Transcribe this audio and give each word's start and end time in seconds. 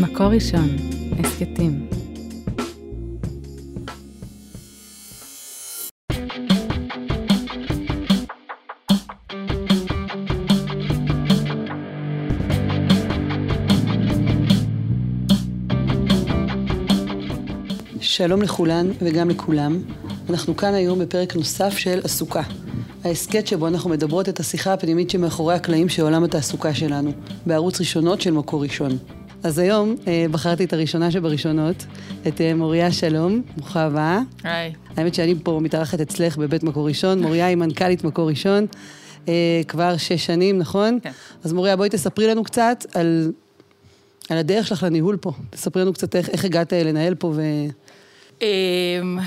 מקור 0.00 0.26
ראשון, 0.26 0.68
הסכתים. 1.18 1.88
שלום 18.00 18.42
לכולן 18.42 18.90
וגם 19.02 19.30
לכולם. 19.30 19.78
אנחנו 20.30 20.56
כאן 20.56 20.74
היום 20.74 20.98
בפרק 20.98 21.36
נוסף 21.36 21.78
של 21.78 22.00
עסוקה. 22.04 22.42
ההסכת 23.04 23.46
שבו 23.46 23.68
אנחנו 23.68 23.90
מדברות 23.90 24.28
את 24.28 24.40
השיחה 24.40 24.72
הפנימית 24.72 25.10
שמאחורי 25.10 25.54
הקלעים 25.54 25.88
של 25.88 26.02
עולם 26.02 26.24
התעסוקה 26.24 26.74
שלנו, 26.74 27.12
בערוץ 27.46 27.80
ראשונות 27.80 28.20
של 28.20 28.30
מקור 28.30 28.62
ראשון. 28.62 28.98
אז 29.44 29.58
היום 29.58 29.96
אה, 30.06 30.26
בחרתי 30.30 30.64
את 30.64 30.72
הראשונה 30.72 31.10
שבראשונות, 31.10 31.84
את 32.28 32.40
אה, 32.40 32.54
מוריה 32.54 32.92
שלום, 32.92 33.42
ברוכה 33.56 33.82
הבאה. 33.82 34.20
היי. 34.44 34.72
האמת 34.96 35.14
שאני 35.14 35.34
פה 35.42 35.58
מתארחת 35.62 36.00
אצלך 36.00 36.36
בבית 36.36 36.62
מקור 36.62 36.88
ראשון, 36.88 37.22
מוריה 37.22 37.46
היא 37.46 37.56
מנכ"לית 37.56 38.04
מקור 38.04 38.28
ראשון, 38.28 38.66
אה, 39.28 39.60
כבר 39.68 39.96
שש 39.96 40.26
שנים, 40.26 40.58
נכון? 40.58 40.98
כן. 41.02 41.10
אז 41.44 41.52
מוריה, 41.52 41.76
בואי 41.76 41.88
תספרי 41.88 42.26
לנו 42.26 42.44
קצת 42.44 42.86
על, 42.94 43.32
על 44.30 44.38
הדרך 44.38 44.66
שלך 44.66 44.82
לניהול 44.82 45.16
פה. 45.16 45.32
תספרי 45.50 45.82
לנו 45.82 45.92
קצת 45.92 46.16
איך, 46.16 46.28
איך 46.28 46.44
הגעת 46.44 46.72
לנהל 46.72 47.14
פה 47.14 47.32
ו... 47.36 47.42
אמ, 48.42 49.18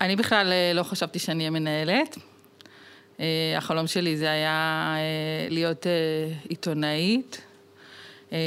אני 0.00 0.16
בכלל 0.16 0.52
אה, 0.52 0.72
לא 0.74 0.82
חשבתי 0.82 1.18
שאני 1.18 1.38
אהיה 1.38 1.50
מנהלת. 1.50 2.18
אה, 3.20 3.54
החלום 3.56 3.86
שלי 3.86 4.16
זה 4.16 4.30
היה 4.30 4.94
אה, 4.96 5.48
להיות 5.50 5.86
אה, 5.86 5.92
עיתונאית. 6.48 7.42
אה, 8.32 8.38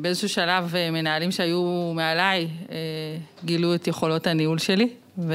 באיזשהו 0.00 0.28
שלב 0.28 0.74
אה, 0.76 0.90
מנהלים 0.90 1.30
שהיו 1.30 1.92
מעליי 1.94 2.48
אה, 2.70 2.76
גילו 3.44 3.74
את 3.74 3.86
יכולות 3.86 4.26
הניהול 4.26 4.58
שלי 4.58 4.88
ו... 5.18 5.34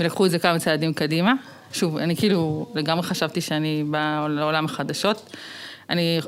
ולקחו 0.00 0.26
את 0.26 0.30
זה 0.30 0.38
כמה 0.38 0.58
צעדים 0.58 0.94
קדימה. 0.94 1.32
שוב, 1.72 1.96
אני 1.96 2.16
כאילו 2.16 2.66
לגמרי 2.74 3.02
חשבתי 3.02 3.40
שאני 3.40 3.84
באה 3.90 4.28
לעולם 4.28 4.64
החדשות. 4.64 5.36
אני 5.90 6.20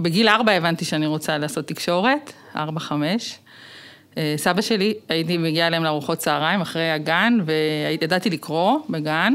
בגיל 0.00 0.28
ארבע 0.28 0.52
הבנתי 0.52 0.84
שאני 0.84 1.06
רוצה 1.06 1.38
לעשות 1.38 1.66
תקשורת, 1.66 2.32
ארבע, 2.56 2.80
חמש. 2.80 3.38
סבא 4.36 4.60
שלי, 4.62 4.94
הייתי 5.08 5.38
מגיעה 5.38 5.66
אליהם 5.66 5.84
לארוחות 5.84 6.18
צהריים 6.18 6.60
אחרי 6.60 6.90
הגן, 6.90 7.38
וידעתי 7.44 8.30
לקרוא 8.30 8.78
בגן, 8.90 9.34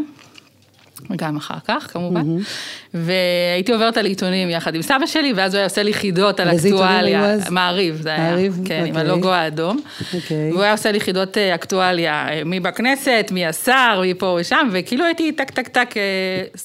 וגם 1.09 1.37
אחר 1.37 1.57
כך 1.67 1.87
כמובן, 1.91 2.25
והייתי 2.93 3.71
עוברת 3.71 3.97
על 3.97 4.05
עיתונים 4.05 4.49
יחד 4.49 4.75
עם 4.75 4.81
סבא 4.81 5.05
שלי, 5.05 5.33
ואז 5.33 5.53
הוא 5.53 5.57
היה 5.57 5.65
עושה 5.65 5.83
לי 5.83 5.93
חידות 5.93 6.39
על 6.39 6.55
אקטואליה. 6.55 7.35
מעריב 7.49 8.01
זה 8.01 8.09
היה, 8.09 8.29
מעריב? 8.29 8.61
כן, 8.65 8.85
עם 8.85 8.95
אוקיי. 8.95 9.01
הלוגו 9.01 9.29
האדום. 9.29 9.81
אוקיי. 10.13 10.51
והוא 10.51 10.61
היה 10.61 10.71
עושה 10.71 10.91
לי 10.91 10.99
חידות 10.99 11.37
אה, 11.37 11.55
אקטואליה, 11.55 12.27
אה, 12.29 12.43
מי 12.45 12.59
בכנסת, 12.59 13.29
מי 13.31 13.45
השר, 13.45 13.99
מי 14.01 14.13
פה 14.13 14.37
ושם, 14.41 14.69
וכאילו 14.71 15.05
הייתי 15.05 15.31
טק 15.31 15.49
טק 15.49 15.67
טק 15.67 15.97
אה, 15.97 16.01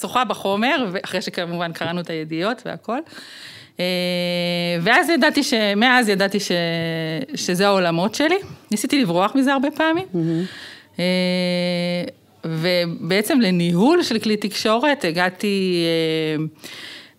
שוחה 0.01 0.25
בחומר, 0.25 0.91
אחרי 1.05 1.23
שכמובן 1.23 1.73
קראנו 1.73 2.01
את 2.01 2.11
הידיעות 2.11 2.63
והכל. 2.67 2.99
ואז 4.83 5.09
ידעתי 5.09 5.43
ש... 5.43 5.55
מאז 5.77 6.09
ידעתי 6.09 6.41
ש... 6.41 6.53
שזה 7.35 7.67
העולמות 7.67 8.15
שלי. 8.15 8.37
ניסיתי 8.71 9.03
לברוח 9.03 9.35
מזה 9.35 9.53
הרבה 9.53 9.71
פעמים. 9.71 10.05
אה, 10.99 11.05
ובעצם 12.45 13.41
לניהול 13.41 14.03
של 14.03 14.19
כלי 14.19 14.37
תקשורת 14.37 15.05
הגעתי 15.05 15.85
אה, 16.39 16.45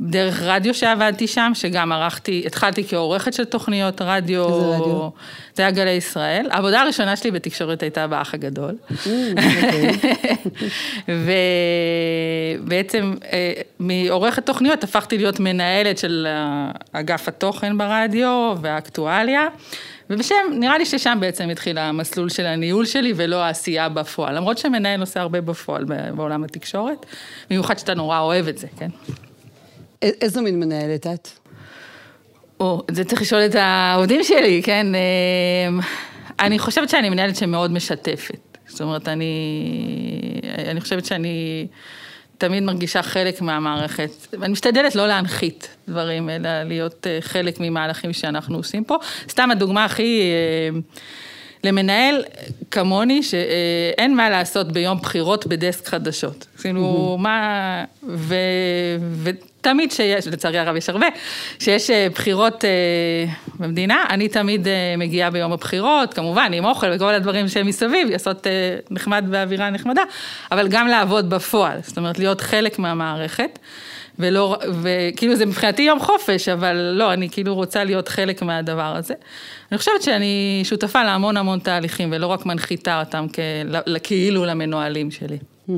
דרך 0.01 0.41
רדיו 0.41 0.73
שעבדתי 0.73 1.27
שם, 1.27 1.51
שגם 1.53 1.91
ערכתי, 1.91 2.43
התחלתי 2.45 2.83
כעורכת 2.87 3.33
של 3.33 3.45
תוכניות 3.45 4.01
רדיו. 4.01 4.45
איזה 4.47 4.65
רדיו? 4.65 5.09
זה 5.55 5.63
היה 5.63 5.71
גלי 5.71 5.91
ישראל. 5.91 6.47
העבודה 6.51 6.81
הראשונה 6.81 7.15
שלי 7.15 7.31
בתקשורת 7.31 7.83
הייתה 7.83 8.07
באח 8.07 8.33
הגדול. 8.33 8.75
אוקיי. 8.91 9.91
ובעצם 12.65 13.13
אה, 13.33 13.53
מעורכת 13.79 14.45
תוכניות 14.45 14.83
הפכתי 14.83 15.17
להיות 15.17 15.39
מנהלת 15.39 15.97
של 15.97 16.27
אה, 16.29 16.71
אגף 16.91 17.27
התוכן 17.27 17.77
ברדיו 17.77 18.53
והאקטואליה. 18.61 19.47
ובשם, 20.09 20.35
נראה 20.51 20.77
לי 20.77 20.85
ששם 20.85 21.17
בעצם 21.21 21.49
התחיל 21.49 21.77
המסלול 21.77 22.29
של 22.29 22.45
הניהול 22.45 22.85
שלי 22.85 23.13
ולא 23.15 23.35
העשייה 23.35 23.89
בפועל. 23.89 24.35
למרות 24.35 24.57
שמנהל 24.57 24.99
עושה 24.99 25.21
הרבה 25.21 25.41
בפועל 25.41 25.85
בעולם 26.15 26.43
התקשורת, 26.43 27.05
במיוחד 27.49 27.77
שאתה 27.79 27.93
נורא 27.93 28.19
אוהב 28.19 28.47
את 28.47 28.57
זה, 28.57 28.67
כן? 28.77 28.89
א- 30.03 30.07
איזו 30.21 30.41
מין 30.41 30.59
מנהלת 30.59 31.07
את? 31.07 31.29
או, 32.59 32.81
זה 32.91 33.03
צריך 33.03 33.21
לשאול 33.21 33.41
את 33.45 33.55
העובדים 33.55 34.23
שלי, 34.23 34.61
כן? 34.63 34.87
אמ, 34.95 35.79
אני 36.39 36.59
חושבת 36.59 36.89
שאני 36.89 37.09
מנהלת 37.09 37.35
שמאוד 37.35 37.71
משתפת. 37.71 38.57
זאת 38.67 38.81
אומרת, 38.81 39.07
אני, 39.07 39.31
אני 40.67 40.81
חושבת 40.81 41.05
שאני 41.05 41.67
תמיד 42.37 42.63
מרגישה 42.63 43.01
חלק 43.01 43.41
מהמערכת. 43.41 44.09
ואני 44.33 44.53
משתדלת 44.53 44.95
לא 44.95 45.07
להנחית 45.07 45.75
דברים, 45.87 46.29
אלא 46.29 46.63
להיות 46.63 47.07
אה, 47.07 47.17
חלק 47.21 47.55
ממהלכים 47.59 48.13
שאנחנו 48.13 48.57
עושים 48.57 48.83
פה. 48.83 48.97
סתם 49.29 49.51
הדוגמה 49.51 49.85
הכי... 49.85 50.21
למנהל 51.65 52.23
כמוני, 52.71 53.23
שאין 53.23 54.15
מה 54.15 54.29
לעשות 54.29 54.71
ביום 54.71 54.97
בחירות 54.97 55.47
בדסק 55.47 55.87
חדשות. 55.87 56.47
כאילו, 56.61 57.17
מה... 57.19 57.83
ו... 58.03 58.35
ותמיד 59.23 59.91
שיש, 59.91 60.27
לצערי 60.27 60.59
הרב 60.59 60.75
יש 60.75 60.89
הרבה, 60.89 61.07
שיש 61.59 61.89
אה, 61.89 62.07
בחירות 62.13 62.65
אה, 62.65 62.69
במדינה, 63.59 64.05
אני 64.09 64.27
תמיד 64.27 64.67
אה, 64.67 64.95
מגיעה 64.97 65.29
ביום 65.29 65.51
הבחירות, 65.51 66.13
כמובן, 66.13 66.53
עם 66.53 66.65
אוכל 66.65 66.87
וכל 66.95 67.13
הדברים 67.13 67.47
שהם 67.47 67.67
מסביב, 67.67 68.09
לעשות 68.09 68.47
אה, 68.47 68.51
נחמד 68.91 69.25
באווירה 69.29 69.69
נחמדה, 69.69 70.01
אבל 70.51 70.67
גם 70.67 70.87
לעבוד 70.87 71.29
בפועל, 71.29 71.77
זאת 71.83 71.97
אומרת, 71.97 72.19
להיות 72.19 72.41
חלק 72.41 72.79
מהמערכת. 72.79 73.59
ולא, 74.19 74.57
וכאילו 74.81 75.35
זה 75.35 75.45
מבחינתי 75.45 75.81
יום 75.81 75.99
חופש, 75.99 76.49
אבל 76.49 76.75
לא, 76.75 77.13
אני 77.13 77.29
כאילו 77.29 77.55
רוצה 77.55 77.83
להיות 77.83 78.07
חלק 78.07 78.41
מהדבר 78.41 78.95
הזה. 78.95 79.13
אני 79.71 79.77
חושבת 79.77 80.01
שאני 80.01 80.61
שותפה 80.63 81.03
להמון 81.03 81.37
המון 81.37 81.59
תהליכים, 81.59 82.09
ולא 82.11 82.27
רק 82.27 82.45
מנחיתה 82.45 82.99
אותם 82.99 83.25
כאילו 84.03 84.45
למנוהלים 84.45 85.11
שלי. 85.11 85.37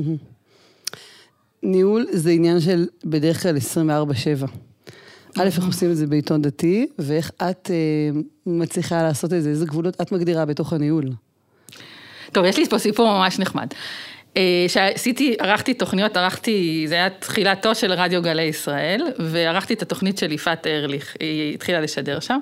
ניהול 1.62 2.06
זה 2.10 2.30
עניין 2.30 2.60
של 2.60 2.86
בדרך 3.04 3.42
כלל 3.42 3.56
24-7. 3.56 4.46
א', 5.38 5.46
איך 5.46 5.66
עושים 5.66 5.90
את 5.90 5.96
זה 5.96 6.06
בעיתון 6.06 6.42
דתי, 6.42 6.86
ואיך 6.98 7.30
את 7.36 7.70
אה, 7.70 8.20
מצליחה 8.46 9.02
לעשות 9.02 9.32
את 9.32 9.42
זה, 9.42 9.48
איזה 9.48 9.66
גבולות 9.66 10.00
את 10.00 10.12
מגדירה 10.12 10.44
בתוך 10.44 10.72
הניהול. 10.72 11.04
טוב, 12.32 12.44
יש 12.44 12.58
לי 12.58 12.68
פה 12.68 12.78
סיפור 12.78 13.18
ממש 13.18 13.38
נחמד. 13.38 13.66
אה, 14.38 14.64
שעשיתי, 14.68 15.36
ערכתי 15.40 15.74
תוכניות, 15.74 16.16
ערכתי, 16.16 16.84
זה 16.88 16.94
היה 16.94 17.10
תחילתו 17.10 17.74
של 17.74 17.92
רדיו 17.92 18.22
גלי 18.22 18.42
ישראל, 18.42 19.02
וערכתי 19.18 19.74
את 19.74 19.82
התוכנית 19.82 20.18
של 20.18 20.32
יפעת 20.32 20.66
ארליך, 20.66 21.16
היא 21.20 21.54
התחילה 21.54 21.80
לשדר 21.80 22.20
שם, 22.20 22.38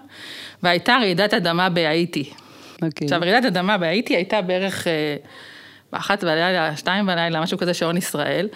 והייתה 0.62 0.96
רעידת 1.00 1.34
אדמה 1.34 1.68
בהאיטי. 1.68 2.30
אוקיי. 2.82 3.04
עכשיו, 3.04 3.20
רעידת 3.20 3.44
אדמה 3.44 3.78
בהאיטי 3.78 4.16
הייתה 4.16 4.42
בערך 4.42 4.86
אה, 4.86 5.16
באחת 5.92 6.24
בלילה, 6.24 6.76
שתיים 6.76 7.06
בלילה, 7.06 7.40
משהו 7.40 7.58
כזה, 7.58 7.74
שעון 7.74 7.96
ישראל. 7.96 8.48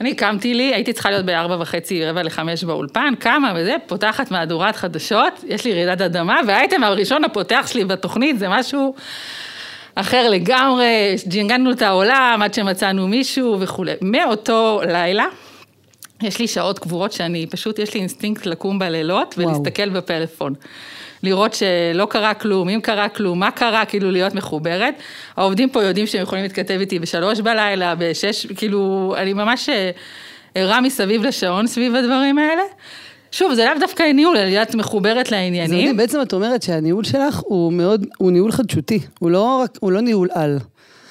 אני 0.00 0.14
קמתי 0.14 0.54
לי, 0.54 0.74
הייתי 0.74 0.92
צריכה 0.92 1.10
להיות 1.10 1.26
בארבע 1.26 1.56
וחצי, 1.60 2.06
רבע 2.06 2.22
לחמש 2.22 2.64
באולפן, 2.64 3.14
קמה 3.18 3.52
וזה, 3.56 3.76
פותחת 3.86 4.30
מהדורת 4.30 4.76
חדשות, 4.76 5.44
יש 5.46 5.64
לי 5.64 5.74
רעידת 5.74 6.00
אדמה, 6.00 6.40
והאייטם 6.46 6.84
הראשון 6.84 7.24
הפותח 7.24 7.66
שלי 7.70 7.84
בתוכנית 7.84 8.38
זה 8.38 8.48
משהו 8.48 8.94
אחר 10.00 10.30
לגמרי, 10.30 11.16
ג'ינגנו 11.26 11.70
את 11.72 11.82
העולם 11.82 12.40
עד 12.44 12.54
שמצאנו 12.54 13.08
מישהו 13.08 13.60
וכולי. 13.60 13.92
מאותו 14.02 14.80
לילה, 14.86 15.26
יש 16.22 16.38
לי 16.38 16.48
שעות 16.48 16.78
קבועות 16.78 17.12
שאני, 17.12 17.46
פשוט 17.46 17.78
יש 17.78 17.94
לי 17.94 18.00
אינסטינקט 18.00 18.46
לקום 18.46 18.78
בלילות 18.78 19.34
וואו. 19.38 19.48
ולהסתכל 19.48 19.88
בפלאפון. 19.88 20.54
לראות 21.22 21.54
שלא 21.54 22.06
קרה 22.10 22.34
כלום, 22.34 22.68
אם 22.68 22.80
קרה 22.82 23.08
כלום, 23.08 23.40
מה 23.40 23.50
קרה, 23.50 23.84
כאילו 23.84 24.10
להיות 24.10 24.34
מחוברת. 24.34 24.94
העובדים 25.36 25.68
פה 25.68 25.82
יודעים 25.82 26.06
שהם 26.06 26.22
יכולים 26.22 26.42
להתכתב 26.44 26.76
איתי 26.80 26.98
בשלוש 26.98 27.40
בלילה, 27.40 27.94
בשש, 27.94 28.46
כאילו, 28.46 29.14
אני 29.16 29.32
ממש 29.32 29.68
אה, 29.68 29.90
ערה 30.54 30.80
מסביב 30.80 31.22
לשעון 31.22 31.66
סביב 31.66 31.94
הדברים 31.94 32.38
האלה. 32.38 32.62
שוב, 33.32 33.54
זה 33.54 33.64
לאו 33.64 33.80
דווקא 33.80 34.02
ניהול, 34.02 34.36
אלא 34.36 34.46
להיות 34.46 34.74
מחוברת 34.74 35.26
זה 35.26 35.36
לעניינים. 35.36 35.78
מדהים, 35.78 35.96
בעצם 35.96 36.22
את 36.22 36.32
אומרת 36.32 36.62
שהניהול 36.62 37.04
שלך 37.04 37.38
הוא 37.38 37.72
מאוד, 37.72 38.06
הוא 38.18 38.30
ניהול 38.30 38.52
חדשותי, 38.52 39.00
הוא 39.18 39.30
לא 39.30 39.60
רק, 39.62 39.78
הוא 39.80 39.92
לא 39.92 40.00
ניהול 40.00 40.28
על. 40.32 40.58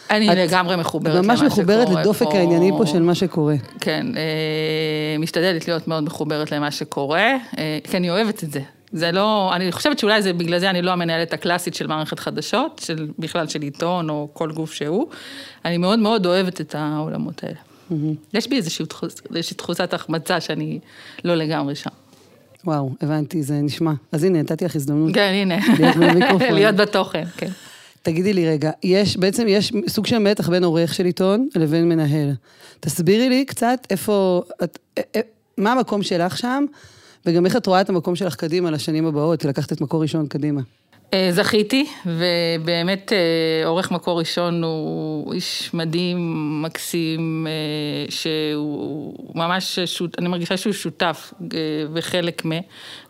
אני 0.09 0.31
את 0.31 0.37
לגמרי 0.37 0.75
מחוברת 0.75 1.15
למה 1.15 1.21
ממש 1.21 1.39
שקורה 1.39 1.47
מחוברת 1.47 1.89
לדופק 1.89 2.25
פה. 2.25 2.37
הענייני 2.37 2.71
פה 2.77 2.85
של 2.85 3.01
מה 3.01 3.15
שקורה. 3.15 3.55
כן, 3.81 4.05
אה, 4.15 5.17
משתדלת 5.19 5.67
להיות 5.67 5.87
מאוד 5.87 6.03
מחוברת 6.03 6.51
למה 6.51 6.71
שקורה, 6.71 7.33
אה, 7.57 7.79
כי 7.83 7.97
אני 7.97 8.09
אוהבת 8.09 8.43
את 8.43 8.51
זה. 8.51 8.59
זה 8.91 9.11
לא, 9.11 9.51
אני 9.55 9.71
חושבת 9.71 9.99
שאולי 9.99 10.21
זה 10.21 10.33
בגלל 10.33 10.59
זה 10.59 10.69
אני 10.69 10.81
לא 10.81 10.91
המנהלת 10.91 11.33
הקלאסית 11.33 11.73
של 11.73 11.87
מערכת 11.87 12.19
חדשות, 12.19 12.81
של, 12.85 13.07
בכלל 13.19 13.47
של 13.47 13.61
עיתון 13.61 14.09
או 14.09 14.29
כל 14.33 14.51
גוף 14.51 14.73
שהוא. 14.73 15.07
אני 15.65 15.77
מאוד 15.77 15.99
מאוד 15.99 16.25
אוהבת 16.25 16.61
את 16.61 16.75
העולמות 16.75 17.43
האלה. 17.43 17.57
יש 18.33 18.47
בי 18.47 18.55
איזושהי 18.55 18.85
איזושהי 19.35 19.57
תחושת 19.57 19.93
החמצה 19.93 20.41
שאני 20.41 20.79
לא 21.23 21.35
לגמרי 21.35 21.75
שם. 21.75 21.89
וואו, 22.67 22.91
הבנתי, 23.01 23.43
זה 23.43 23.61
נשמע. 23.61 23.93
אז 24.11 24.23
הנה, 24.23 24.41
נתתי 24.41 24.65
לך 24.65 24.75
הזדמנות. 24.75 25.13
כן, 25.13 25.31
הנה. 25.33 25.57
להיות 26.53 26.75
בתוכן, 26.75 27.23
כן. 27.37 27.49
תגידי 28.01 28.33
לי 28.33 28.47
רגע, 28.49 28.71
יש, 28.83 29.17
בעצם 29.17 29.45
יש 29.47 29.71
סוג 29.87 30.05
של 30.05 30.17
מתח 30.17 30.49
בין 30.49 30.63
עורך 30.63 30.93
של 30.93 31.05
עיתון 31.05 31.47
לבין 31.55 31.89
מנהל. 31.89 32.31
תסבירי 32.79 33.29
לי 33.29 33.45
קצת 33.45 33.87
איפה, 33.89 34.41
את, 34.63 34.79
א- 34.99 35.17
א- 35.17 35.21
מה 35.57 35.71
המקום 35.71 36.03
שלך 36.03 36.37
שם, 36.37 36.65
וגם 37.25 37.45
איך 37.45 37.55
את 37.55 37.67
רואה 37.67 37.81
את 37.81 37.89
המקום 37.89 38.15
שלך 38.15 38.35
קדימה 38.35 38.71
לשנים 38.71 39.05
הבאות, 39.05 39.45
לקחת 39.45 39.71
את 39.71 39.81
מקור 39.81 40.01
ראשון 40.01 40.27
קדימה. 40.27 40.61
אה, 41.13 41.29
זכיתי, 41.31 41.85
ובאמת 42.05 43.13
אה, 43.13 43.67
עורך 43.67 43.91
מקור 43.91 44.19
ראשון 44.19 44.63
הוא 44.63 45.33
איש 45.33 45.69
מדהים, 45.73 46.17
מקסים, 46.61 47.47
אה, 47.49 48.11
שהוא 48.11 49.13
ממש, 49.35 49.79
שות, 49.79 50.19
אני 50.19 50.27
מרגישה 50.27 50.57
שהוא 50.57 50.73
שותף 50.73 51.33
וחלק 51.93 52.45
מ, 52.45 52.51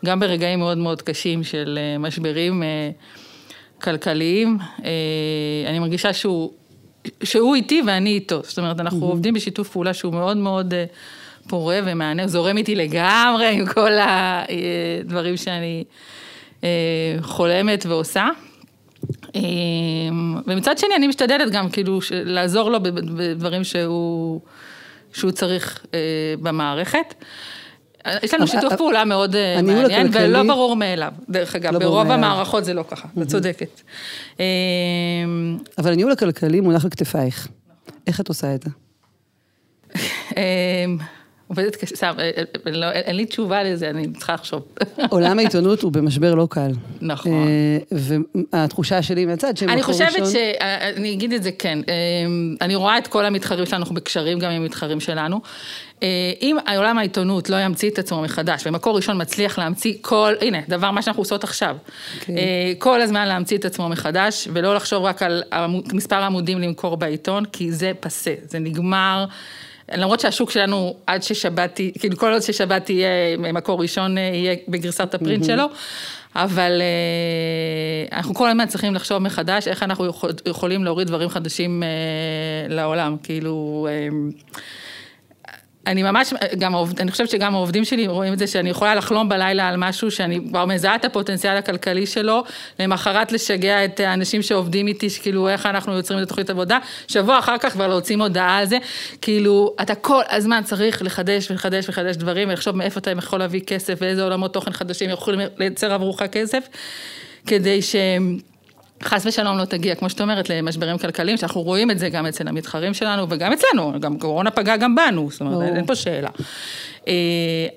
גם 0.04 0.20
ברגעים 0.20 0.58
מאוד 0.58 0.78
מאוד 0.78 1.02
קשים 1.02 1.44
של 1.44 1.78
משברים 1.98 2.62
כלכליים. 3.82 4.58
אני 5.66 5.78
מרגישה 5.78 6.12
שהוא, 6.12 6.52
שהוא 7.22 7.54
איתי 7.54 7.82
ואני 7.86 8.10
איתו, 8.10 8.40
זאת 8.44 8.58
אומרת, 8.58 8.80
אנחנו 8.80 9.00
mm-hmm. 9.00 9.10
עובדים 9.10 9.34
בשיתוף 9.34 9.68
פעולה 9.68 9.94
שהוא 9.94 10.12
מאוד 10.12 10.36
מאוד 10.36 10.74
פורה 11.48 11.80
ומענה, 11.84 12.26
זורם 12.26 12.56
איתי 12.56 12.74
לגמרי 12.74 13.52
עם 13.52 13.66
כל 13.66 13.92
הדברים 13.98 15.36
שאני... 15.36 15.84
אה, 16.64 16.68
חולמת 17.22 17.86
ועושה. 17.86 18.28
אה, 19.36 19.40
ומצד 20.46 20.78
שני, 20.78 20.94
אני 20.96 21.06
משתדלת 21.06 21.52
גם 21.52 21.70
כאילו 21.70 21.98
לעזור 22.10 22.70
לו 22.70 22.82
בדברים 22.82 23.64
שהוא, 23.64 24.40
שהוא 25.12 25.30
צריך 25.30 25.86
אה, 25.94 25.98
במערכת. 26.42 27.14
יש 28.22 28.34
לנו 28.34 28.46
שיתוף 28.46 28.74
פעולה 28.76 29.04
מאוד 29.04 29.36
מעניין, 29.62 30.08
ולא 30.12 30.42
ברור 30.42 30.76
מאליו, 30.76 31.12
דרך 31.28 31.54
אגב, 31.56 31.72
לא 31.72 31.78
ברוב 31.78 32.10
המערכות 32.10 32.64
זה 32.64 32.74
לא 32.74 32.84
ככה, 32.90 33.08
את 33.22 33.28
צודקת. 33.28 33.80
אבל 35.78 35.92
הניהול 35.92 36.12
הכלכלי 36.12 36.60
מונח 36.60 36.84
על 36.84 36.90
כתפייך. 36.90 37.48
איך 38.06 38.20
את 38.20 38.28
עושה 38.28 38.54
את 38.54 38.62
זה? 38.62 38.70
עובדת 41.48 41.76
קשה, 41.76 41.96
סתם, 41.96 42.14
לא, 42.66 42.90
אין 42.90 43.16
לי 43.16 43.26
תשובה 43.26 43.62
לזה, 43.62 43.90
אני 43.90 44.12
צריכה 44.12 44.34
לחשוב. 44.34 44.62
עולם 45.10 45.38
העיתונות 45.38 45.82
הוא 45.82 45.92
במשבר 45.92 46.34
לא 46.34 46.46
קל. 46.50 46.70
נכון. 47.00 47.48
והתחושה 47.90 49.02
שלי 49.02 49.26
מהצד 49.26 49.56
שהם 49.56 49.68
אני 49.68 49.82
חושבת 49.82 50.26
ש... 50.32 50.34
אני 50.96 51.12
אגיד 51.12 51.32
את 51.32 51.42
זה 51.42 51.50
כן. 51.52 51.78
אני 52.60 52.74
רואה 52.74 52.98
את 52.98 53.06
כל 53.06 53.24
המתחרים 53.24 53.66
שלנו, 53.66 53.82
אנחנו 53.82 53.94
בקשרים 53.94 54.38
גם 54.38 54.50
עם 54.50 54.62
המתחרים 54.62 55.00
שלנו. 55.00 55.40
אם 56.42 56.56
עולם 56.76 56.98
העיתונות 56.98 57.50
לא 57.50 57.56
ימציא 57.56 57.90
את 57.90 57.98
עצמו 57.98 58.22
מחדש, 58.22 58.66
ומקור 58.66 58.96
ראשון 58.96 59.20
מצליח 59.20 59.58
להמציא 59.58 59.94
כל, 60.00 60.34
הנה, 60.40 60.58
דבר 60.68 60.90
מה 60.90 61.02
שאנחנו 61.02 61.20
עושות 61.20 61.44
עכשיו. 61.44 61.76
Okay. 62.20 62.30
כל 62.78 63.00
הזמן 63.00 63.28
להמציא 63.28 63.58
את 63.58 63.64
עצמו 63.64 63.88
מחדש, 63.88 64.48
ולא 64.52 64.74
לחשוב 64.74 65.04
רק 65.04 65.22
על 65.22 65.42
מספר 65.92 66.16
עמודים 66.16 66.58
למכור 66.58 66.96
בעיתון, 66.96 67.44
כי 67.44 67.72
זה 67.72 67.92
פסה, 68.00 68.34
זה 68.48 68.58
נגמר. 68.58 69.24
למרות 69.96 70.20
שהשוק 70.20 70.50
שלנו, 70.50 70.96
עד 71.06 71.22
ששבתי, 71.22 71.92
כאילו 71.98 72.16
כל 72.16 72.32
עוד 72.32 72.42
ששבתי 72.42 72.92
יהיה 72.92 73.36
מקור 73.52 73.82
ראשון, 73.82 74.18
יהיה 74.18 74.56
בגרסת 74.68 75.14
הפרינט 75.14 75.44
שלו, 75.44 75.64
אבל 76.34 76.82
אנחנו 78.12 78.34
כל 78.34 78.48
הזמן 78.48 78.66
צריכים 78.66 78.94
לחשוב 78.94 79.18
מחדש 79.18 79.68
איך 79.68 79.82
אנחנו 79.82 80.04
יכולים 80.46 80.84
להוריד 80.84 81.06
דברים 81.06 81.28
חדשים 81.28 81.82
לעולם, 82.68 83.16
כאילו... 83.22 83.88
אני 85.88 86.02
ממש, 86.02 86.34
גם, 86.58 86.74
אני 87.00 87.10
חושבת 87.10 87.30
שגם 87.30 87.54
העובדים 87.54 87.84
שלי 87.84 88.06
רואים 88.06 88.32
את 88.32 88.38
זה 88.38 88.46
שאני 88.46 88.70
יכולה 88.70 88.94
לחלום 88.94 89.28
בלילה 89.28 89.68
על 89.68 89.74
משהו 89.76 90.10
שאני 90.10 90.40
כבר 90.48 90.64
מזהה 90.66 90.96
את 90.96 91.04
הפוטנציאל 91.04 91.56
הכלכלי 91.56 92.06
שלו, 92.06 92.44
למחרת 92.78 93.32
לשגע 93.32 93.84
את 93.84 94.00
האנשים 94.00 94.42
שעובדים 94.42 94.86
איתי, 94.86 95.10
שכאילו 95.10 95.48
איך 95.48 95.66
אנחנו 95.66 95.92
יוצרים 95.92 96.18
את 96.18 96.24
התוכנית 96.24 96.50
עבודה, 96.50 96.78
שבוע 97.08 97.38
אחר 97.38 97.58
כך 97.58 97.72
כבר 97.72 97.88
להוציא 97.88 98.16
מודעה 98.16 98.58
על 98.58 98.66
זה, 98.66 98.78
כאילו 99.22 99.74
אתה 99.82 99.94
כל 99.94 100.22
הזמן 100.30 100.62
צריך 100.64 101.02
לחדש 101.02 101.50
ולחדש 101.50 101.88
ולחדש 101.88 102.16
דברים, 102.16 102.48
ולחשוב 102.48 102.76
מאיפה 102.76 103.00
אתה 103.00 103.10
יכול 103.10 103.38
להביא 103.38 103.60
כסף 103.60 103.98
ואיזה 104.00 104.22
עולמות 104.22 104.54
תוכן 104.54 104.72
חדשים 104.72 105.10
יכולים 105.10 105.40
לייצר 105.58 105.92
עבורך 105.92 106.22
כסף, 106.22 106.68
כדי 107.46 107.82
שהם... 107.82 108.38
חס 109.02 109.26
ושלום 109.26 109.58
לא 109.58 109.64
תגיע, 109.64 109.94
כמו 109.94 110.10
שאת 110.10 110.20
אומרת, 110.20 110.50
למשברים 110.50 110.98
כלכליים, 110.98 111.36
שאנחנו 111.36 111.62
רואים 111.62 111.90
את 111.90 111.98
זה 111.98 112.08
גם 112.08 112.26
אצל 112.26 112.48
המתחרים 112.48 112.94
שלנו 112.94 113.26
וגם 113.30 113.52
אצלנו, 113.52 114.00
גם 114.00 114.18
קורונה 114.18 114.50
פגעה 114.50 114.76
גם 114.76 114.94
בנו, 114.94 115.28
זאת 115.30 115.40
אומרת, 115.40 115.76
אין 115.76 115.86
פה 115.86 115.94
שאלה. 115.94 116.28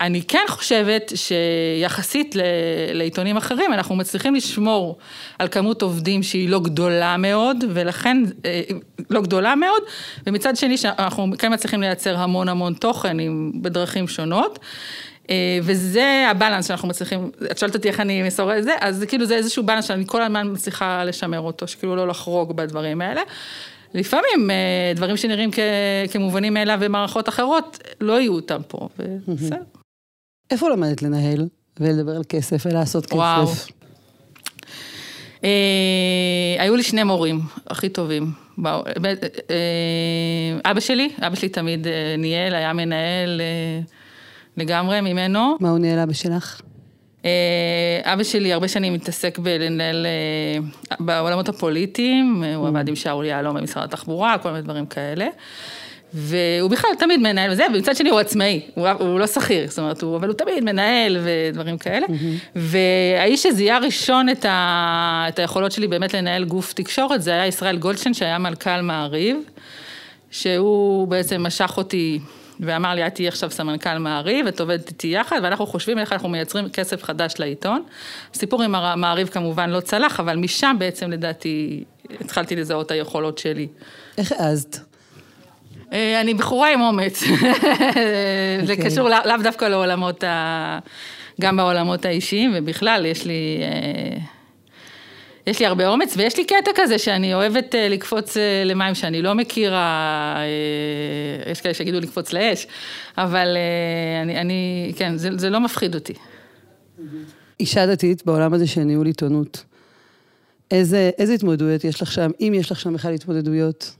אני 0.01 0.21
כן 0.27 0.45
חושבת 0.47 1.11
שיחסית 1.15 2.35
לעיתונים 2.93 3.37
אחרים, 3.37 3.73
אנחנו 3.73 3.95
מצליחים 3.95 4.35
לשמור 4.35 4.97
על 5.39 5.47
כמות 5.47 5.81
עובדים 5.81 6.23
שהיא 6.23 6.49
לא 6.49 6.59
גדולה 6.59 7.17
מאוד, 7.17 7.57
ולכן, 7.69 8.17
לא 9.09 9.21
גדולה 9.21 9.55
מאוד, 9.55 9.81
ומצד 10.27 10.55
שני, 10.55 10.77
שאנחנו 10.77 11.27
כן 11.37 11.53
מצליחים 11.53 11.81
לייצר 11.81 12.17
המון 12.17 12.49
המון 12.49 12.73
תוכן 12.73 13.17
בדרכים 13.61 14.07
שונות. 14.07 14.59
וזה 15.63 16.27
הבלנס 16.31 16.67
שאנחנו 16.67 16.87
מצליחים, 16.87 17.31
את 17.51 17.57
שואלת 17.57 17.75
אותי 17.75 17.87
איך 17.87 17.99
אני 17.99 18.23
מסוררת 18.23 18.57
את 18.57 18.63
זה, 18.63 18.73
אז 18.79 18.97
זה 18.97 19.07
כאילו 19.07 19.25
זה 19.25 19.35
איזשהו 19.35 19.63
בלנס 19.63 19.85
שאני 19.85 20.03
כל 20.07 20.21
הזמן 20.21 20.51
מצליחה 20.51 21.03
לשמר 21.03 21.39
אותו, 21.39 21.67
שכאילו 21.67 21.95
לא 21.95 22.07
לחרוג 22.07 22.55
בדברים 22.55 23.01
האלה. 23.01 23.21
לפעמים 23.93 24.49
דברים 24.95 25.17
שנראים 25.17 25.49
כמובנים 26.11 26.53
מאליו 26.53 26.77
במערכות 26.81 27.29
אחרות, 27.29 27.77
לא 28.01 28.19
יהיו 28.19 28.33
אותם 28.33 28.61
פה, 28.67 28.89
ובסדר. 28.99 29.57
איפה 30.51 30.69
למדת 30.69 31.01
לנהל 31.01 31.47
ולדבר 31.79 32.15
על 32.15 32.23
כסף 32.29 32.65
ולעשות 32.65 33.05
כסף? 33.05 33.15
וואו. 33.15 33.47
היו 36.59 36.75
לי 36.75 36.83
שני 36.83 37.03
מורים 37.03 37.41
הכי 37.67 37.89
טובים. 37.89 38.31
אבא 40.65 40.79
שלי, 40.79 41.09
אבא 41.19 41.35
שלי 41.35 41.49
תמיד 41.49 41.87
ניהל, 42.17 42.55
היה 42.55 42.73
מנהל. 42.73 43.41
לגמרי 44.61 45.01
ממנו. 45.01 45.57
מה 45.59 45.69
הוא 45.69 45.79
ניהל 45.79 45.99
אבא 45.99 46.13
שלך? 46.13 46.61
אבא 48.03 48.23
שלי 48.23 48.53
הרבה 48.53 48.67
שנים 48.67 48.93
מתעסק 48.93 49.39
בלנהל 49.39 50.05
בעולמות 50.99 51.49
הפוליטיים, 51.49 52.43
הוא 52.55 52.67
עבד 52.67 52.87
עם 52.87 52.95
שאול 52.95 53.25
יהלום 53.25 53.57
במשרד 53.57 53.83
התחבורה, 53.83 54.37
כל 54.37 54.51
מיני 54.51 54.61
דברים 54.61 54.85
כאלה. 54.85 55.27
והוא 56.13 56.69
בכלל 56.69 56.91
תמיד 56.99 57.19
מנהל 57.19 57.51
וזה, 57.51 57.65
ומצד 57.73 57.95
שני 57.95 58.09
הוא 58.09 58.19
עצמאי, 58.19 58.61
הוא, 58.73 58.87
הוא 58.87 59.19
לא 59.19 59.27
שכיר, 59.27 59.67
זאת 59.69 59.79
אומרת, 59.79 60.01
הוא, 60.01 60.17
אבל 60.17 60.27
הוא 60.27 60.35
תמיד 60.35 60.63
מנהל 60.63 61.17
ודברים 61.23 61.77
כאלה. 61.77 62.05
Mm-hmm. 62.07 62.55
והאיש 62.55 63.43
שזיהה 63.43 63.79
ראשון 63.79 64.29
את, 64.29 64.45
ה, 64.45 65.25
את 65.29 65.39
היכולות 65.39 65.71
שלי 65.71 65.87
באמת 65.87 66.13
לנהל 66.13 66.43
גוף 66.43 66.73
תקשורת, 66.73 67.21
זה 67.21 67.31
היה 67.31 67.47
ישראל 67.47 67.77
גולדשטיין, 67.77 68.13
שהיה 68.13 68.37
מנכ"ל 68.37 68.81
מעריב, 68.81 69.37
שהוא 70.31 71.07
בעצם 71.07 71.43
משך 71.43 71.73
אותי 71.77 72.19
ואמר 72.61 72.95
לי, 72.95 73.07
את 73.07 73.15
תהיי 73.15 73.27
עכשיו 73.27 73.51
סמנכ"ל 73.51 73.97
מעריב, 73.97 74.47
את 74.47 74.59
עובדת 74.59 74.89
איתי 74.89 75.07
יחד, 75.07 75.39
ואנחנו 75.43 75.67
חושבים 75.67 75.99
איך 75.99 76.13
אנחנו 76.13 76.29
מייצרים 76.29 76.69
כסף 76.69 77.03
חדש 77.03 77.33
לעיתון. 77.39 77.83
הסיפור 78.33 78.63
עם 78.63 78.75
המעריב 78.75 79.27
כמובן 79.27 79.69
לא 79.69 79.79
צלח, 79.79 80.19
אבל 80.19 80.35
משם 80.35 80.75
בעצם 80.79 81.11
לדעתי 81.11 81.83
התחלתי 82.21 82.55
לזהות 82.55 82.85
את 82.85 82.91
היכולות 82.91 83.37
שלי. 83.37 83.67
איך 84.17 84.31
העזת? 84.31 84.77
אני 85.91 86.33
בחורה 86.33 86.73
עם 86.73 86.81
אומץ. 86.81 87.23
זה 88.67 88.75
קשור 88.83 89.09
לאו 89.09 89.37
דווקא 89.43 89.65
לעולמות, 89.65 90.23
גם 91.41 91.57
בעולמות 91.57 92.05
האישיים, 92.05 92.51
ובכלל 92.55 93.05
יש 93.05 93.25
לי... 93.25 93.57
יש 95.47 95.59
לי 95.59 95.65
הרבה 95.65 95.87
אומץ, 95.87 96.13
ויש 96.17 96.37
לי 96.37 96.45
קטע 96.45 96.71
כזה 96.75 96.97
שאני 96.97 97.33
אוהבת 97.33 97.75
לקפוץ 97.89 98.37
למים 98.65 98.95
שאני 98.95 99.21
לא 99.21 99.33
מכירה, 99.33 100.37
יש 101.51 101.61
כאלה 101.61 101.73
שיגידו 101.73 101.99
לקפוץ 101.99 102.33
לאש, 102.33 102.67
אבל 103.17 103.57
אני, 104.23 104.41
אני 104.41 104.91
כן, 104.95 105.17
זה, 105.17 105.29
זה 105.37 105.49
לא 105.49 105.59
מפחיד 105.59 105.95
אותי. 105.95 106.13
אישה 107.59 107.87
דתית 107.87 108.25
בעולם 108.25 108.53
הזה 108.53 108.67
של 108.67 108.81
ניהול 108.81 109.07
עיתונות, 109.07 109.63
איזה, 110.71 111.09
איזה 111.17 111.33
התמודדויות 111.33 111.83
יש 111.83 112.01
לך 112.01 112.11
שם, 112.11 112.31
אם 112.39 112.53
יש 112.55 112.71
לך 112.71 112.79
שם 112.79 112.93
בכלל 112.93 113.13
התמודדויות? 113.13 113.95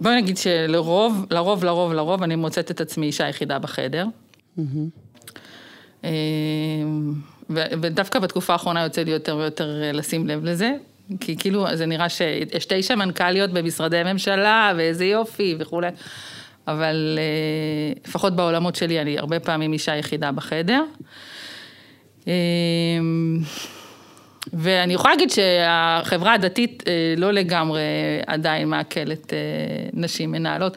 בואי 0.00 0.22
נגיד 0.22 0.36
שלרוב, 0.36 1.26
לרוב, 1.30 1.64
לרוב, 1.64 1.92
לרוב, 1.92 2.22
אני 2.22 2.36
מוצאת 2.36 2.70
את 2.70 2.80
עצמי 2.80 3.06
אישה 3.06 3.28
יחידה 3.28 3.58
בחדר. 3.58 4.06
ודווקא 7.50 8.18
בתקופה 8.18 8.52
האחרונה 8.52 8.82
יוצא 8.82 9.02
לי 9.02 9.10
יותר 9.10 9.36
ויותר 9.36 9.68
לשים 9.92 10.28
לב 10.28 10.44
לזה, 10.44 10.72
כי 11.20 11.36
כאילו 11.36 11.66
זה 11.74 11.86
נראה 11.86 12.08
שיש 12.08 12.66
תשע 12.68 12.94
מנכ"ליות 12.94 13.50
במשרדי 13.50 14.02
ממשלה, 14.04 14.72
ואיזה 14.76 15.04
יופי 15.04 15.56
וכולי, 15.58 15.88
אבל 16.68 17.18
לפחות 18.06 18.36
בעולמות 18.36 18.76
שלי 18.76 19.00
אני 19.00 19.18
הרבה 19.18 19.40
פעמים 19.40 19.72
אישה 19.72 19.96
יחידה 19.96 20.32
בחדר. 20.32 20.82
ואני 24.52 24.94
יכולה 24.94 25.14
להגיד 25.14 25.30
שהחברה 25.30 26.32
הדתית 26.32 26.82
לא 27.16 27.30
לגמרי 27.30 27.82
עדיין 28.26 28.68
מעכלת 28.68 29.32
נשים 29.92 30.32
מנהלות. 30.32 30.76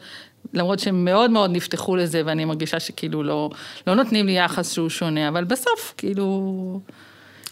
למרות 0.54 0.78
שהם 0.78 1.04
מאוד 1.04 1.30
מאוד 1.30 1.50
נפתחו 1.50 1.96
לזה, 1.96 2.22
ואני 2.24 2.44
מרגישה 2.44 2.80
שכאילו 2.80 3.22
לא, 3.22 3.50
לא 3.86 3.94
נותנים 3.94 4.26
לי 4.26 4.38
יחס 4.38 4.72
שהוא 4.72 4.88
שונה, 4.88 5.28
אבל 5.28 5.44
בסוף, 5.44 5.94
כאילו... 5.96 6.80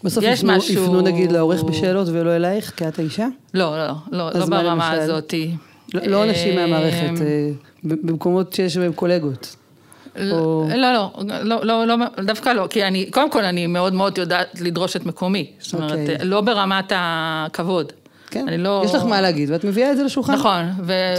בסוף 0.04 0.24
יש 0.24 0.38
יפנו, 0.38 0.56
משהו- 0.56 0.74
יפנו 0.74 1.00
נגיד 1.00 1.32
לעורך 1.32 1.62
בשאלות 1.62 2.08
ולא 2.12 2.36
אלייך, 2.36 2.72
כי 2.76 2.88
את 2.88 2.98
האישה? 2.98 3.26
לא, 3.54 3.78
לא, 3.78 3.92
לא, 4.12 4.30
לא 4.34 4.46
מה 4.46 4.62
ברמה 4.62 4.90
למשל? 4.94 5.00
הזאתי. 5.02 5.50
לא, 5.94 6.02
לא 6.06 6.24
אנשים 6.24 6.58
אה, 6.58 6.66
מהמערכת, 6.66 7.20
אה, 7.20 7.50
במקומות 7.84 8.52
שיש 8.52 8.76
בהם 8.76 8.92
קולגות. 8.92 9.56
או- 10.30 10.68
לא, 10.76 10.92
לא, 10.92 11.10
לא, 11.42 11.64
לא, 11.64 11.84
לא, 11.86 11.96
דווקא 12.24 12.48
לא, 12.50 12.66
כי 12.70 12.84
אני, 12.84 13.10
קודם 13.10 13.30
כל 13.30 13.44
אני 13.44 13.66
מאוד 13.66 13.94
מאוד 13.94 14.18
יודעת 14.18 14.60
לדרוש 14.60 14.96
את 14.96 15.06
מקומי. 15.06 15.50
זאת 15.58 15.74
אומרת, 15.74 15.90
אוקיי. 15.90 16.16
לא 16.24 16.40
ברמת 16.40 16.92
הכבוד. 16.94 17.92
כן, 18.30 18.47
לא... 18.61 18.83
יש 18.85 18.95
לך 18.95 19.02
מה 19.02 19.21
להגיד, 19.21 19.50
ואת 19.50 19.64
מביאה 19.64 19.92
את 19.92 19.97
זה 19.97 20.04
לשולחן. 20.04 20.33
נכון, 20.33 20.64
ו-. 20.83 21.14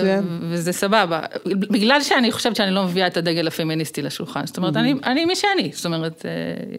וזה 0.50 0.72
סבבה. 0.72 1.22
בגלל 1.46 2.02
שאני 2.02 2.32
חושבת 2.32 2.56
שאני 2.56 2.72
לא 2.72 2.84
מביאה 2.84 3.08
את 3.08 3.18
הדגל 3.18 3.48
הפמיניסטי 3.48 4.02
לשולחן. 4.02 4.46
זאת 4.46 4.58
אומרת, 4.58 4.78
אני, 4.78 4.94
אני 5.04 5.26
מי 5.26 5.36
שאני. 5.36 5.72
זאת 5.74 5.86
אומרת, 5.86 6.26
אה, 6.26 6.32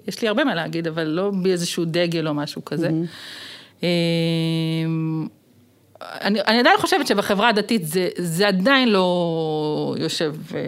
יש 0.09 0.23
לי 0.23 0.29
הרבה 0.29 0.45
מה 0.45 0.55
להגיד, 0.55 0.87
אבל 0.87 1.05
לא 1.05 1.31
באיזשהו 1.43 1.85
דגל 1.85 2.29
או 2.29 2.35
משהו 2.35 2.65
כזה. 2.65 2.91
אה, 3.83 3.89
אני, 6.03 6.41
אני 6.41 6.59
עדיין 6.59 6.77
חושבת 6.79 7.07
שבחברה 7.07 7.49
הדתית 7.49 7.87
זה, 7.87 8.09
זה 8.19 8.49
עדיין 8.49 8.89
לא 8.89 9.95
יושב 9.99 10.35
אה, 10.55 10.61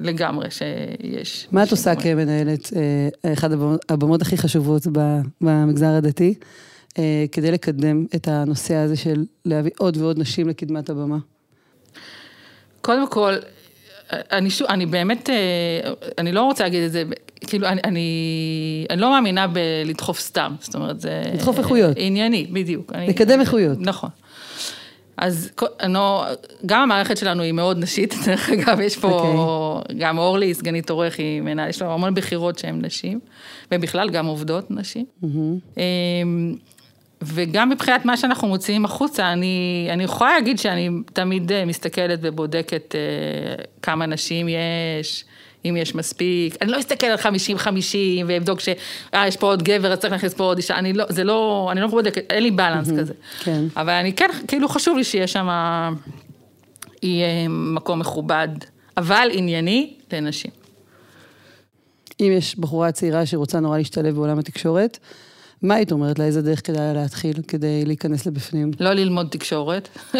לגמרי 0.00 0.48
שיש. 0.50 1.46
מה 1.52 1.62
את 1.62 1.70
עושה 1.70 1.94
כמנהלת, 1.94 2.70
אה, 3.24 3.32
אחת 3.32 3.50
הבמות- 3.88 4.22
הכי 4.22 4.36
חשובות 4.36 4.82
במגזר 5.40 5.86
הדתי, 5.86 6.34
כדי 7.32 7.50
לקדם 7.50 8.06
את 8.14 8.28
הנושא 8.28 8.74
הזה 8.74 8.96
של 8.96 9.24
להביא 9.44 9.70
עוד 9.78 9.96
ועוד 9.96 10.18
נשים 10.18 10.48
לקדמת 10.48 10.90
הבמה? 10.90 11.18
קודם 12.80 13.08
כל, 13.08 13.34
אני, 14.12 14.50
שוב, 14.50 14.68
אני 14.68 14.86
באמת, 14.86 15.30
אה, 15.30 15.90
אני 16.18 16.32
לא 16.32 16.42
רוצה 16.42 16.64
להגיד 16.64 16.82
את 16.82 16.92
זה, 16.92 17.02
כאילו, 17.46 17.66
אני, 17.68 17.80
אני, 17.84 18.06
אני 18.90 19.00
לא 19.00 19.10
מאמינה 19.10 19.46
בלדחוף 19.46 20.20
סתם, 20.20 20.54
זאת 20.60 20.74
אומרת, 20.74 21.00
זה... 21.00 21.22
לדחוף 21.34 21.58
איכויות. 21.58 21.96
ענייני, 22.00 22.46
בדיוק. 22.52 22.92
אני- 22.94 23.06
לקדם 23.08 23.40
איכויות. 23.40 23.78
נכון. 23.80 24.10
אז 25.16 25.50
אני 25.80 25.92
לא, 25.92 26.24
גם 26.66 26.80
המערכת 26.82 27.16
שלנו 27.16 27.42
היא 27.42 27.52
מאוד 27.52 27.78
נשית, 27.78 28.14
דרך 28.26 28.50
אגב, 28.50 28.80
יש 28.80 28.96
פה 28.96 29.08
אוקיי. 29.08 29.96
גם 29.98 30.18
אורלי, 30.18 30.54
סגנית 30.54 30.90
עורך, 30.90 31.18
היא 31.18 31.40
מנהל, 31.40 31.68
יש 31.68 31.82
לו 31.82 31.92
המון 31.94 32.14
בחירות 32.14 32.58
שהן 32.58 32.84
נשים, 32.84 33.20
ובכלל 33.72 34.10
גם 34.10 34.26
עובדות 34.26 34.70
נשים. 34.70 35.04
אמ, 35.76 36.54
וגם 37.24 37.70
מבחינת 37.70 38.04
מה 38.04 38.16
שאנחנו 38.16 38.48
מוציאים 38.48 38.84
החוצה, 38.84 39.32
אני, 39.32 39.88
אני 39.90 40.04
יכולה 40.04 40.32
להגיד 40.32 40.58
שאני 40.58 40.90
תמיד 41.12 41.52
אה, 41.52 41.64
מסתכלת 41.64 42.18
ובודקת 42.22 42.94
אה, 42.94 43.64
כמה 43.82 44.06
נשים 44.06 44.48
יש, 44.48 45.24
אם 45.64 45.76
יש 45.76 45.94
מספיק. 45.94 46.56
אני 46.62 46.70
לא 46.70 46.80
אסתכל 46.80 47.06
על 47.06 47.18
50-50 47.18 47.26
ואבדוק 48.26 48.60
ש... 48.60 48.68
אה, 49.14 49.28
יש 49.28 49.36
פה 49.36 49.46
עוד 49.46 49.62
גבר, 49.62 49.92
אז 49.92 49.98
צריך 49.98 50.12
להכניס 50.12 50.34
פה 50.34 50.44
עוד 50.44 50.56
אישה. 50.56 50.78
אני 50.78 50.92
לא, 50.92 51.04
זה 51.08 51.24
לא, 51.24 51.68
אני 51.72 51.80
לא 51.80 51.86
בודקת, 51.86 52.22
אין 52.30 52.42
לי 52.42 52.50
בלנס 52.50 52.90
כזה. 52.98 53.12
כן. 53.44 53.64
אבל 53.76 53.92
אני 53.92 54.12
כן, 54.12 54.30
כאילו 54.48 54.68
חשוב 54.68 54.96
לי 54.96 55.04
שיהיה 55.04 55.26
שם, 55.26 55.48
יהיה 57.02 57.48
מקום 57.48 57.98
מכובד, 57.98 58.48
אבל 58.96 59.28
ענייני 59.32 59.94
לנשים. 60.12 60.50
אם 62.20 62.32
יש 62.36 62.58
בחורה 62.58 62.92
צעירה 62.92 63.26
שרוצה 63.26 63.60
נורא 63.60 63.78
להשתלב 63.78 64.14
בעולם 64.14 64.38
התקשורת, 64.38 64.98
מה 65.62 65.74
היית 65.74 65.92
אומרת 65.92 66.18
לה? 66.18 66.24
איזה 66.24 66.42
דרך 66.42 66.66
כדאי 66.66 66.80
לה 66.94 67.02
להתחיל 67.02 67.34
כדי 67.48 67.84
להיכנס 67.84 68.26
לבפנים? 68.26 68.70
לא 68.80 68.92
ללמוד 68.92 69.26
תקשורת. 69.30 69.88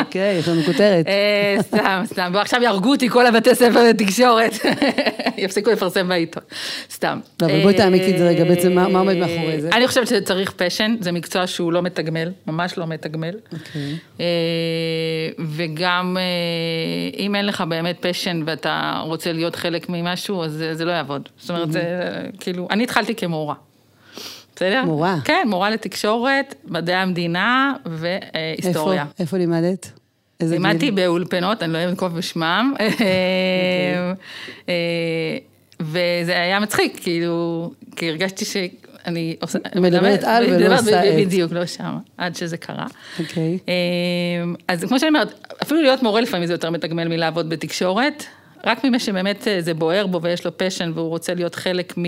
אוקיי, 0.00 0.36
יש 0.38 0.48
לנו 0.48 0.62
כותרת. 0.62 1.06
אה, 1.06 1.56
סתם, 1.60 2.02
סתם, 2.06 2.30
ועכשיו 2.34 2.62
יהרגו 2.62 2.90
אותי 2.90 3.08
כל 3.08 3.26
הבתי 3.26 3.54
ספר 3.54 3.88
לתקשורת, 3.88 4.52
יפסיקו 5.38 5.70
לפרסם 5.70 6.08
בעיתון, 6.08 6.42
סתם. 6.90 7.20
לא, 7.42 7.46
אבל 7.46 7.62
בואי 7.62 7.72
אה, 7.74 7.78
תעמיקי 7.78 8.12
את 8.12 8.18
זה 8.18 8.28
רגע, 8.28 8.44
בעצם 8.44 8.72
מה- 8.72 8.98
עומד 8.98 9.16
מאחורי 9.16 9.60
זה? 9.60 9.68
אני 9.72 9.88
חושבת 9.88 10.06
שצריך 10.06 10.52
פשן, 10.52 10.96
זה 11.00 11.12
מקצוע 11.12 11.46
שהוא 11.46 11.72
לא 11.72 11.82
מתגמל, 11.82 12.30
ממש 12.46 12.78
לא 12.78 12.86
מתגמל. 12.86 13.34
אוקיי. 13.52 13.96
אה, 14.20 14.26
וגם 15.38 16.16
אה, 16.20 16.22
אם 17.18 17.34
אין 17.34 17.46
לך 17.46 17.64
באמת 17.68 17.96
פשן 18.00 18.40
ואתה 18.46 19.02
רוצה 19.04 19.32
להיות 19.32 19.56
חלק 19.56 19.88
ממשהו, 19.88 20.44
אז 20.44 20.64
זה 20.72 20.84
לא 20.84 20.92
יעבוד. 20.92 21.28
זאת 21.38 21.50
אומרת, 21.50 21.72
זה 21.72 21.82
כאילו, 22.40 22.68
אני 22.70 22.84
התחלתי 22.84 23.14
כמורה. 23.14 23.54
בסדר? 24.56 24.82
מורה. 24.84 25.16
כן, 25.24 25.46
מורה 25.46 25.70
לתקשורת, 25.70 26.54
מדעי 26.64 26.96
המדינה 26.96 27.72
והיסטוריה. 27.86 29.02
איפה- 29.02 29.12
איפה 29.22 29.36
לימדת? 29.38 29.90
לימדתי 30.42 30.90
באולפנות, 30.90 31.62
אני 31.62 31.72
לא 31.72 31.78
אוהבת 31.78 31.90
לנקוב 31.90 32.16
בשמם, 32.18 32.74
אה, 34.68 34.74
וזה 35.80 36.32
היה 36.40 36.60
מצחיק, 36.60 36.98
כאילו, 37.02 37.70
כי 37.96 38.08
הרגשתי 38.10 38.44
שאני 38.44 39.36
עושה... 39.42 39.58
מדברת 39.76 40.24
על 40.24 40.44
ולא 40.50 40.74
עושה 40.78 41.08
את. 41.08 41.26
בדיוק, 41.26 41.52
לא 41.52 41.66
שם, 41.66 41.96
עד 42.16 42.36
שזה 42.36 42.56
קרה. 42.56 42.86
אוקיי. 43.20 43.58
אה, 43.68 43.74
אז 44.68 44.84
כמו 44.84 44.98
שאני 45.00 45.08
אומרת, 45.08 45.32
אפילו 45.62 45.82
להיות 45.82 46.02
מורה 46.02 46.20
לפעמים 46.20 46.46
זה 46.46 46.54
יותר 46.54 46.70
מתגמל 46.70 47.08
מלעבוד 47.08 47.48
בתקשורת, 47.48 48.24
רק 48.66 48.84
ממי 48.84 48.98
שבאמת 49.00 49.48
אה, 49.48 49.60
זה 49.62 49.74
בוער 49.74 50.06
בו 50.06 50.22
ויש 50.22 50.44
לו 50.44 50.58
פשן 50.58 50.92
והוא 50.94 51.08
רוצה 51.08 51.34
להיות 51.34 51.54
חלק 51.54 51.94
מ... 51.98 52.02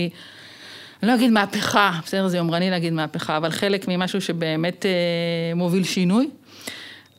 אני 1.03 1.11
לא 1.11 1.15
אגיד 1.15 1.31
מהפכה, 1.31 1.99
בסדר, 2.05 2.27
זה 2.27 2.37
יומרני 2.37 2.69
להגיד 2.69 2.93
מהפכה, 2.93 3.37
אבל 3.37 3.49
חלק 3.49 3.87
ממשהו 3.87 4.21
שבאמת 4.21 4.85
אה, 4.85 5.55
מוביל 5.55 5.83
שינוי, 5.83 6.29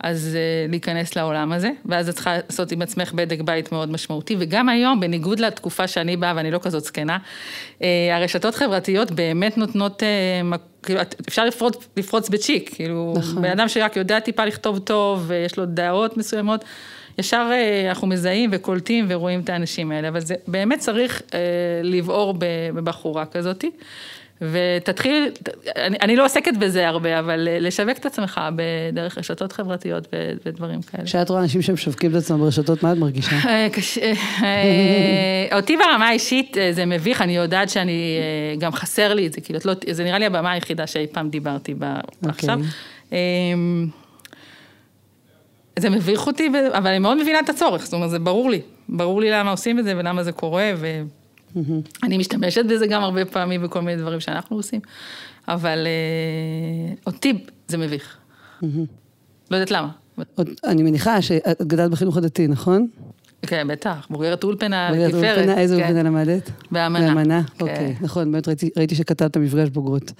אז 0.00 0.36
אה, 0.36 0.66
להיכנס 0.68 1.16
לעולם 1.16 1.52
הזה, 1.52 1.70
ואז 1.84 2.08
את 2.08 2.14
צריכה 2.14 2.36
לעשות 2.36 2.72
עם 2.72 2.82
עצמך 2.82 3.12
בדק 3.12 3.40
בית 3.40 3.72
מאוד 3.72 3.90
משמעותי, 3.90 4.36
וגם 4.38 4.68
היום, 4.68 5.00
בניגוד 5.00 5.40
לתקופה 5.40 5.88
שאני 5.88 6.16
באה, 6.16 6.32
ואני 6.36 6.50
לא 6.50 6.58
כזאת 6.62 6.84
זקנה, 6.84 7.18
אה, 7.82 8.16
הרשתות 8.16 8.54
חברתיות 8.54 9.10
באמת 9.10 9.58
נותנות, 9.58 10.02
אה, 10.02 10.56
כאילו, 10.82 11.00
אפשר 11.28 11.44
לפרוץ, 11.44 11.88
לפרוץ 11.96 12.28
בצ'יק, 12.28 12.70
כאילו, 12.74 13.14
נכון. 13.16 13.42
בן 13.42 13.50
אדם 13.50 13.68
שרק 13.68 13.96
יודע 13.96 14.20
טיפה 14.20 14.44
לכתוב 14.44 14.78
טוב, 14.78 15.24
ויש 15.26 15.56
לו 15.56 15.66
דעות 15.66 16.16
מסוימות, 16.16 16.64
ישר 17.20 17.48
אה, 17.52 17.88
אנחנו 17.88 18.06
מזהים 18.06 18.50
וקולטים 18.52 19.06
ורואים 19.08 19.40
את 19.40 19.48
האנשים 19.48 19.92
האלה, 19.92 20.08
אבל 20.08 20.20
זה 20.20 20.34
באמת 20.46 20.78
צריך 20.78 21.22
אה, 21.34 21.38
לבעור 21.82 22.34
בבחורה 22.74 23.26
כזאתי. 23.26 23.70
ותתחיל, 24.42 25.28
אני, 25.76 25.96
אני 26.02 26.16
לא 26.16 26.24
עוסקת 26.24 26.52
בזה 26.58 26.88
הרבה, 26.88 27.18
אבל 27.18 27.48
אה, 27.48 27.58
לשווק 27.58 27.98
את 27.98 28.06
עצמך 28.06 28.40
בדרך 28.56 29.18
רשתות 29.18 29.52
חברתיות 29.52 30.08
ו- 30.12 30.32
ודברים 30.46 30.82
כאלה. 30.82 31.04
כשאת 31.04 31.28
רואה 31.30 31.42
אנשים 31.42 31.62
שמשווקים 31.62 32.10
את 32.10 32.16
עצמם 32.16 32.38
ברשתות, 32.38 32.82
מה 32.82 32.92
את 32.92 32.98
מרגישה? 32.98 33.36
קשה, 33.72 34.12
אותי 35.52 35.76
ברמה 35.76 36.08
האישית 36.08 36.56
זה 36.70 36.86
מביך, 36.86 37.22
אני 37.22 37.36
יודעת 37.36 37.70
שאני, 37.70 38.18
גם 38.58 38.72
חסר 38.72 39.14
לי 39.14 39.26
את 39.26 39.32
זה, 39.32 39.40
כאילו, 39.40 39.58
לא, 39.64 39.72
זה 39.90 40.04
נראה 40.04 40.18
לי 40.18 40.26
הבמה 40.26 40.50
היחידה 40.50 40.86
שאי 40.86 41.06
פעם 41.06 41.30
דיברתי 41.30 41.74
בה 41.74 41.96
עכשיו. 42.28 42.60
זה 45.80 45.90
מביך 45.90 46.26
אותי, 46.26 46.48
ו- 46.54 46.76
אבל 46.78 46.86
אני 46.86 46.98
מאוד 46.98 47.22
מבינה 47.22 47.40
את 47.40 47.48
הצורך, 47.48 47.84
זאת 47.84 47.92
אומרת, 47.92 48.10
זה 48.10 48.18
ברור 48.18 48.50
לי, 48.50 48.60
ברור 48.88 49.20
לי 49.20 49.30
למה 49.30 49.50
עושים 49.50 49.78
את 49.78 49.84
זה 49.84 49.94
ולמה 49.96 50.22
זה 50.24 50.32
קורה, 50.32 50.72
ואני 50.76 52.18
משתמשת 52.18 52.64
בזה 52.64 52.86
גם 52.86 53.02
הרבה 53.02 53.24
פעמים 53.24 53.62
בכל 53.62 53.80
מיני 53.80 54.02
דברים 54.02 54.20
שאנחנו 54.20 54.56
עושים, 54.56 54.80
אבל 55.48 55.86
אה, 55.86 56.94
אותי 57.06 57.32
זה 57.68 57.78
מביך. 57.78 58.16
לא 58.62 58.68
יודעת 59.56 59.70
למה. 59.70 59.88
עוד- 60.34 60.48
אני 60.64 60.82
מניחה 60.82 61.22
שאת 61.22 61.62
גדלת 61.62 61.90
בחינוך 61.90 62.16
הדתי, 62.16 62.46
נכון? 62.46 62.86
כן, 63.42 63.68
בטח, 63.68 64.06
בוגרת 64.10 64.44
אולפנה 64.44 64.88
בוגרת 64.90 65.12
לתפארת. 65.12 65.36
אולפנה, 65.38 65.58
איזה 65.60 65.76
כן. 65.76 65.82
אולפנה 65.82 66.02
למדת? 66.02 66.50
באמנה. 66.70 67.06
באמנה, 67.14 67.42
כן. 67.58 67.64
אוקיי, 67.64 67.94
נכון, 68.00 68.32
באמת 68.32 68.48
ראיתי- 68.48 68.70
ראיתי 68.76 68.94
שכתבת 68.94 69.36
מפגש 69.36 69.68
בוגרות. 69.68 70.12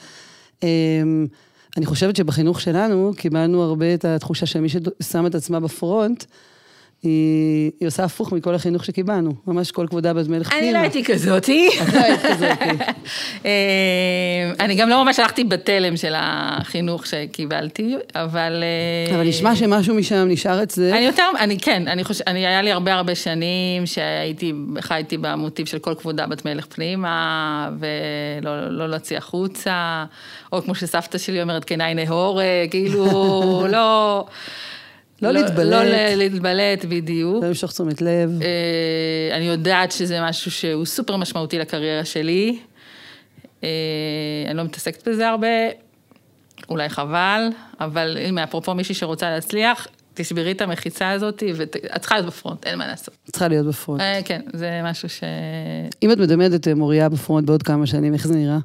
אני 1.77 1.87
חושבת 1.87 2.17
שבחינוך 2.17 2.61
שלנו 2.61 3.13
קיבלנו 3.17 3.63
הרבה 3.63 3.95
את 3.95 4.05
התחושה 4.05 4.47
שמי 4.47 4.69
ששמה 4.69 5.29
את 5.29 5.35
עצמה 5.35 5.61
בפרונט, 5.61 6.25
היא, 7.03 7.71
היא 7.81 7.87
עושה 7.87 8.05
הפוך 8.05 8.33
מכל 8.33 8.55
החינוך 8.55 8.85
שקיבלנו. 8.85 9.35
ממש 9.47 9.71
כל 9.71 9.87
כבודה 9.91 10.13
בת 10.13 10.29
מלך 10.29 10.49
פנימה. 10.51 10.65
אני 10.65 10.73
לא 10.73 10.79
הייתי 10.79 11.05
כזאתי. 11.05 11.69
את 11.83 11.95
לא 11.95 12.01
היית 12.01 12.21
כזאתי. 12.21 12.65
אה, 13.47 13.51
אני 14.61 14.75
גם 14.75 14.89
לא 14.89 15.05
ממש 15.05 15.19
הלכתי 15.19 15.45
בתלם 15.45 15.97
של 15.97 16.13
החינוך 16.17 17.07
שקיבלתי, 17.07 17.97
אבל... 18.15 18.63
אה, 19.11 19.17
אבל 19.17 19.29
נשמע 19.29 19.57
שמשהו 19.57 19.95
משם 19.95 20.27
נשאר 20.29 20.63
אצלך. 20.63 20.95
אני 20.95 21.05
יותר, 21.05 21.31
אני 21.39 21.59
כן, 21.59 21.89
אני 21.89 22.05
חושבת, 22.05 22.29
אני, 22.29 22.47
היה 22.47 22.63
לי 22.63 22.73
הרבה 22.73 22.95
הרבה 22.95 23.15
שנים 23.15 23.87
שהייתי, 23.87 24.53
חייתי 24.81 25.17
במוטיב 25.17 25.67
של 25.67 25.79
כל 25.79 25.95
כבודה 25.95 26.27
בת 26.27 26.45
מלך 26.45 26.67
פנימה, 26.67 27.71
ולא 27.79 28.71
לא 28.71 28.89
להוציא 28.89 29.19
החוצה, 29.19 30.05
או 30.53 30.63
כמו 30.63 30.75
שסבתא 30.75 31.19
שלי 31.19 31.43
אומרת, 31.43 31.65
כנאי 31.65 31.95
נהור, 31.95 32.41
אה, 32.41 32.65
כאילו, 32.71 33.07
לא... 33.73 34.27
לא 35.23 35.31
להתבלט. 35.31 35.73
לא 35.73 35.85
ל- 35.85 36.15
להתבלט, 36.17 36.85
בדיוק. 36.85 37.43
לא 37.43 37.49
למשוך 37.49 37.73
תשומת 37.73 38.03
לב. 38.03 38.41
אה, 38.43 39.37
אני 39.37 39.45
יודעת 39.45 39.93
שזה 39.93 40.21
משהו 40.23 40.51
שהוא 40.51 40.85
סופר 40.87 41.17
משמעותי 41.17 41.59
לקריירה 41.59 42.05
שלי. 42.05 42.59
אה, 43.65 43.69
אני 44.49 44.57
לא 44.57 44.65
מתעסקת 44.65 45.09
בזה 45.09 45.29
הרבה, 45.29 45.47
אולי 46.69 46.89
חבל, 46.89 47.49
אבל 47.81 48.17
הנה, 48.21 48.45
אפרופו 48.45 48.75
מישהי 48.75 48.95
שרוצה 48.95 49.31
להצליח, 49.31 49.87
תשברי 50.15 50.53
את 50.53 50.61
המחיצה 50.61 51.11
הזאת, 51.11 51.43
ואת 51.55 51.77
צריכה 52.01 52.15
להיות 52.15 52.27
בפרונט, 52.27 52.67
אין 52.67 52.79
מה 52.79 52.87
לעשות. 52.87 53.15
צריכה 53.31 53.49
להיות 53.49 53.67
בפרונט. 53.67 54.01
אה, 54.01 54.21
כן, 54.25 54.41
זה 54.53 54.81
משהו 54.85 55.09
ש... 55.09 55.21
אם 56.03 56.13
את 56.13 56.19
מדמיינת 56.19 56.55
את 56.61 56.69
אה, 56.69 56.75
מוריה 56.75 57.09
בפרונט 57.09 57.47
בעוד 57.47 57.63
כמה 57.63 57.87
שנים, 57.87 58.15
איך 58.15 58.27
זה 58.27 58.35
נראה? 58.35 58.59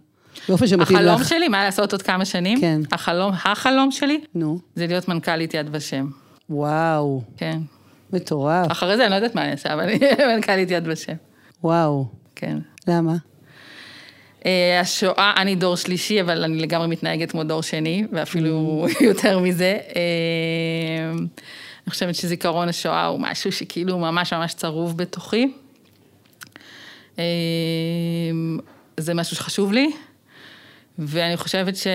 באופן 0.50 0.68
שמתאים 0.68 0.98
לך. 1.00 1.06
החלום 1.06 1.24
שלי, 1.24 1.48
מה 1.48 1.64
לעשות 1.64 1.92
עוד 1.92 2.02
כמה 2.02 2.26
שנים? 2.26 2.62
כן. 2.62 2.82
החלום, 2.92 3.32
החלום 3.46 3.92
שלי, 3.92 4.22
נו, 4.36 4.60
זה 4.76 4.88
להיות 4.88 5.08
מנכ"לית 5.08 5.54
יד 5.54 5.68
ושם. 5.72 6.06
וואו, 6.50 7.22
כן. 7.38 7.60
מטורף, 8.14 8.72
אחרי 8.72 8.98
זה 8.98 9.04
אני 9.04 9.12
לא 9.12 9.16
יודעת 9.16 9.36
מה 9.36 9.42
אני 9.44 9.52
אעשה, 9.52 9.74
אבל 9.74 9.82
אני 9.84 10.00
מנכ"לית 10.36 10.72
יד 10.72 10.84
ושם. 10.88 11.14
וואו. 11.64 12.06
כן. 12.36 12.58
למה? 12.88 13.16
אה, 14.46 14.80
השואה, 14.80 15.34
אני 15.38 15.56
דור 15.56 15.76
שלישי, 15.76 16.22
אבל 16.22 16.44
אני 16.44 16.58
לגמרי 16.60 16.88
מתנהגת 16.88 17.32
כמו 17.32 17.44
דור 17.44 17.62
שני, 17.64 18.06
ואפילו 18.12 18.86
יותר 19.10 19.40
מזה. 19.40 19.78
אה, 19.96 21.12
אני 21.12 21.92
חושבת 21.92 22.16
שזיכרון 22.16 22.70
השואה 22.70 23.06
הוא 23.06 23.20
משהו 23.20 23.52
שכאילו 23.52 24.00
ממש 24.00 24.34
ממש 24.34 24.54
צרוב 24.54 24.98
בתוכי. 24.98 25.54
אה, 27.20 27.24
זה 28.98 29.14
משהו 29.14 29.36
שחשוב 29.36 29.72
לי. 29.72 29.92
ואני 31.00 31.38
חושבת 31.38 31.76
ש... 31.76 31.88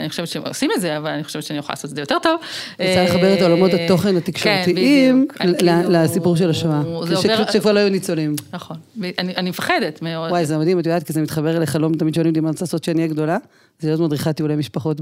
אני 0.00 0.08
חושבת 0.08 0.28
שהם 0.28 0.42
עושים 0.46 0.70
את 0.76 0.80
זה, 0.80 0.96
אבל 0.96 1.10
אני 1.10 1.24
חושבת 1.24 1.42
שאני 1.42 1.58
יכולה 1.58 1.72
לעשות 1.72 1.90
את 1.90 1.96
זה 1.96 2.02
יותר 2.02 2.16
טוב. 2.22 2.40
רוצה 2.72 3.04
לחבר 3.04 3.34
את 3.34 3.42
עולמות 3.42 3.74
אה, 3.74 3.84
התוכן 3.84 4.16
התקשורתיים 4.16 5.26
כן, 5.34 5.44
אני 5.48 5.58
כאילו- 5.58 5.90
לסיפור 5.90 6.36
של 6.36 6.50
השואה. 6.50 6.82
כשכבר 7.48 7.72
לא 7.72 7.78
היו 7.78 7.88
ניצולים. 7.88 8.34
נכון. 8.52 8.76
אני 9.18 9.36
אני 9.36 9.50
מפחדת 9.50 10.02
מאוד. 10.02 10.30
וואי, 10.30 10.46
זה 10.46 10.58
מדהים, 10.58 10.78
את 10.78 10.86
יודעת, 10.86 11.02
כי 11.02 11.12
זה 11.12 11.22
מתחבר 11.22 11.58
לחלום, 11.58 11.94
תמיד 11.94 12.14
שואלים 12.14 12.30
אותי 12.30 12.40
מה 12.40 12.48
אני 12.48 12.52
רוצה 12.52 12.64
לעשות 12.64 12.82
כשאני 12.82 12.98
אהיה 12.98 13.08
גדולה, 13.08 13.38
זה 13.78 13.88
להיות 13.88 14.00
מדריכת 14.00 14.36
טיולי 14.36 14.56
משפחות 14.56 15.00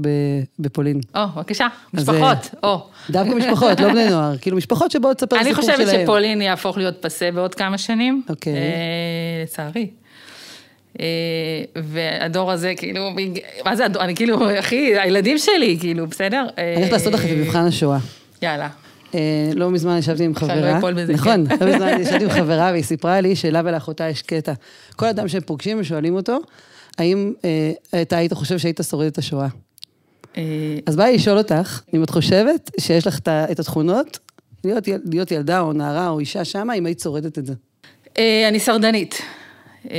בפולין. 0.59 0.99
או, 1.15 1.21
בבקשה, 1.35 1.67
אז, 1.93 2.09
משפחות, 2.09 2.55
או. 2.63 2.85
דווקא 3.09 3.33
משפחות, 3.33 3.79
לא 3.79 3.89
בני 3.91 4.09
נוער, 4.09 4.37
כאילו 4.37 4.57
משפחות 4.57 4.91
שבאות 4.91 5.21
לספר 5.21 5.35
אני 5.35 5.45
סיפור 5.45 5.63
שלהם. 5.63 5.85
חושבת 5.85 5.99
שפולין 6.03 6.41
יהפוך 6.41 6.77
להיות 6.77 6.95
פסה 7.01 7.31
בעוד 7.31 7.55
כמה 7.55 7.77
שנים. 7.77 8.23
אוקיי. 8.29 8.53
אה, 8.53 8.59
לצערי. 9.43 9.87
אה, 10.99 11.05
והדור 11.75 12.51
הזה, 12.51 12.73
כאילו, 12.77 13.09
מה 13.65 13.75
זה 13.75 13.85
הדור, 13.85 14.03
אני 14.03 14.15
כאילו, 14.15 14.59
אחי, 14.59 14.99
הילדים 14.99 15.37
שלי, 15.37 15.77
כאילו, 15.79 16.07
בסדר? 16.07 16.45
אני 16.57 16.75
הולכת 16.75 16.91
לעשות 16.91 17.13
לך 17.13 17.25
את 17.25 17.29
מבחן 17.37 17.65
השואה. 17.65 17.97
יאללה. 18.41 18.69
אה, 19.15 19.19
לא 19.55 19.71
מזמן 19.71 19.97
ישבתי 19.97 20.23
עם 20.23 20.31
לא 20.31 20.39
חברה, 20.39 20.91
בזה, 20.93 21.13
נכון. 21.13 21.45
לא 21.61 21.67
מזמן 21.67 22.01
ישבתי 22.01 22.23
עם 22.23 22.29
חברה 22.29 22.69
והיא 22.71 22.83
סיפרה 22.83 23.21
לי 23.21 23.35
שלה 23.35 23.61
ולאחותה 23.65 24.09
יש 24.09 24.21
קטע. 24.21 24.53
כל 24.95 25.05
אדם 25.05 25.27
שהם 25.27 25.41
פוגשים 25.41 25.77
ושואלים 25.79 26.15
אותו, 26.15 26.37
האם 26.97 27.33
אה, 27.93 28.01
אתה 28.01 28.17
היית 28.17 28.33
חושב 28.33 28.57
שהיית 28.57 28.79
שורד 28.89 29.05
את 29.05 29.17
השואה? 29.17 29.47
אה, 30.37 30.43
אז 30.85 30.95
בא 30.95 31.03
לי 31.05 31.15
לשאול 31.15 31.37
אותך, 31.37 31.81
אם 31.93 32.03
את 32.03 32.09
חושבת 32.09 32.71
שיש 32.79 33.07
לך 33.07 33.19
את 33.27 33.59
התכונות, 33.59 34.19
להיות, 34.63 34.87
יל- 34.87 35.01
להיות 35.11 35.31
ילדה 35.31 35.59
או 35.59 35.73
נערה 35.73 36.09
או 36.09 36.19
אישה 36.19 36.45
שמה, 36.45 36.73
אם 36.73 36.85
היית 36.85 36.99
שורדת 36.99 37.37
את 37.39 37.45
זה. 37.45 37.53
אה, 38.17 38.47
אני 38.47 38.59
שרדנית. 38.59 39.21
אה, 39.91 39.97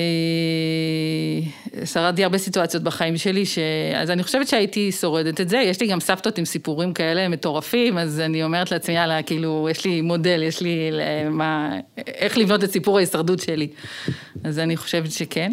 שרדתי 1.85 2.25
הרבה 2.25 2.39
סיטואציות 2.39 2.83
בחיים 2.83 3.17
שלי, 3.17 3.47
ש... 3.47 3.59
אז 3.97 4.11
אני 4.11 4.23
חושבת 4.23 4.49
שהייתי 4.49 4.93
שורדת 4.93 5.41
את 5.41 5.49
זה. 5.49 5.57
יש 5.57 5.81
לי 5.81 5.87
גם 5.87 6.01
סבתות 6.01 6.39
עם 6.39 6.45
סיפורים 6.45 6.93
כאלה 6.93 7.29
מטורפים, 7.29 7.99
אז 7.99 8.21
אני 8.21 8.45
אומרת 8.45 8.71
לעצמי, 8.71 8.95
יאללה, 8.95 9.23
כאילו, 9.23 9.69
יש 9.71 9.85
לי 9.85 10.01
מודל, 10.01 10.43
יש 10.43 10.61
לי 10.61 10.91
ל- 10.93 11.29
מה... 11.29 11.79
איך 12.07 12.39
לבנות 12.39 12.65
את 12.65 12.71
סיפור 12.71 12.97
ההישרדות 12.97 13.41
שלי. 13.41 13.69
אז 14.45 14.59
אני 14.59 14.77
חושבת 14.77 15.13
שכן. 15.13 15.53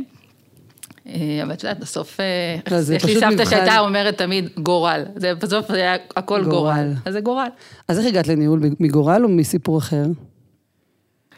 אה, 1.08 1.40
אבל 1.44 1.54
את 1.54 1.64
יודעת, 1.64 1.80
בסוף, 1.80 2.20
אה, 2.20 2.56
לא, 2.72 2.78
יש 2.96 3.06
לי 3.06 3.20
סבתא. 3.20 3.46
שהייתה 3.46 3.80
אומרת 3.80 4.18
תמיד 4.18 4.50
גורל. 4.58 5.04
זה 5.16 5.36
בסוף 5.36 5.72
זה 5.72 5.78
היה 5.78 5.96
הכל 6.16 6.44
גורל. 6.44 6.52
גורל. 6.52 6.94
אז 7.06 7.14
זה 7.14 7.22
גורל. 7.22 7.48
אז 7.88 8.00
איך 8.00 8.08
הגעת 8.08 8.28
לניהול, 8.28 8.62
מגורל 8.80 9.24
או 9.24 9.30
מסיפור 9.30 9.78
אחר? 9.78 10.04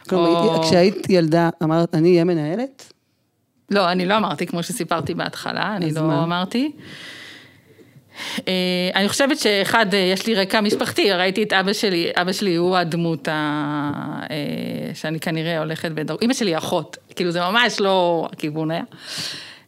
כלומר, 0.09 0.29
או- 0.55 0.63
כשהיית 0.63 1.09
ילדה, 1.09 1.49
אמרת, 1.63 1.95
אני 1.95 2.09
אהיה 2.11 2.23
מנהלת? 2.23 2.93
לא, 3.71 3.91
אני 3.91 4.05
לא 4.05 4.17
אמרתי, 4.17 4.45
כמו 4.45 4.63
שסיפרתי 4.63 5.13
בהתחלה, 5.13 5.75
אני 5.75 5.91
לא 5.93 6.01
מה? 6.01 6.23
אמרתי. 6.23 6.71
אה, 8.47 8.53
אני 8.95 9.09
חושבת 9.09 9.39
שאחד, 9.39 9.93
אה, 9.93 9.99
יש 9.99 10.27
לי 10.27 10.35
רקע 10.35 10.61
משפחתי, 10.61 11.11
ראיתי 11.11 11.43
את 11.43 11.53
אבא 11.53 11.73
שלי, 11.73 12.09
אבא 12.15 12.31
שלי 12.31 12.55
הוא 12.55 12.77
הדמות 12.77 13.27
ה... 13.27 13.31
אה, 14.31 14.35
שאני 14.93 15.19
כנראה 15.19 15.59
הולכת 15.59 15.91
בדור... 15.91 16.17
אמא 16.21 16.33
שלי 16.33 16.57
אחות, 16.57 16.97
כאילו 17.15 17.31
זה 17.31 17.39
ממש 17.41 17.79
לא 17.79 18.27
הכיוון 18.33 18.71
היה. 18.71 18.83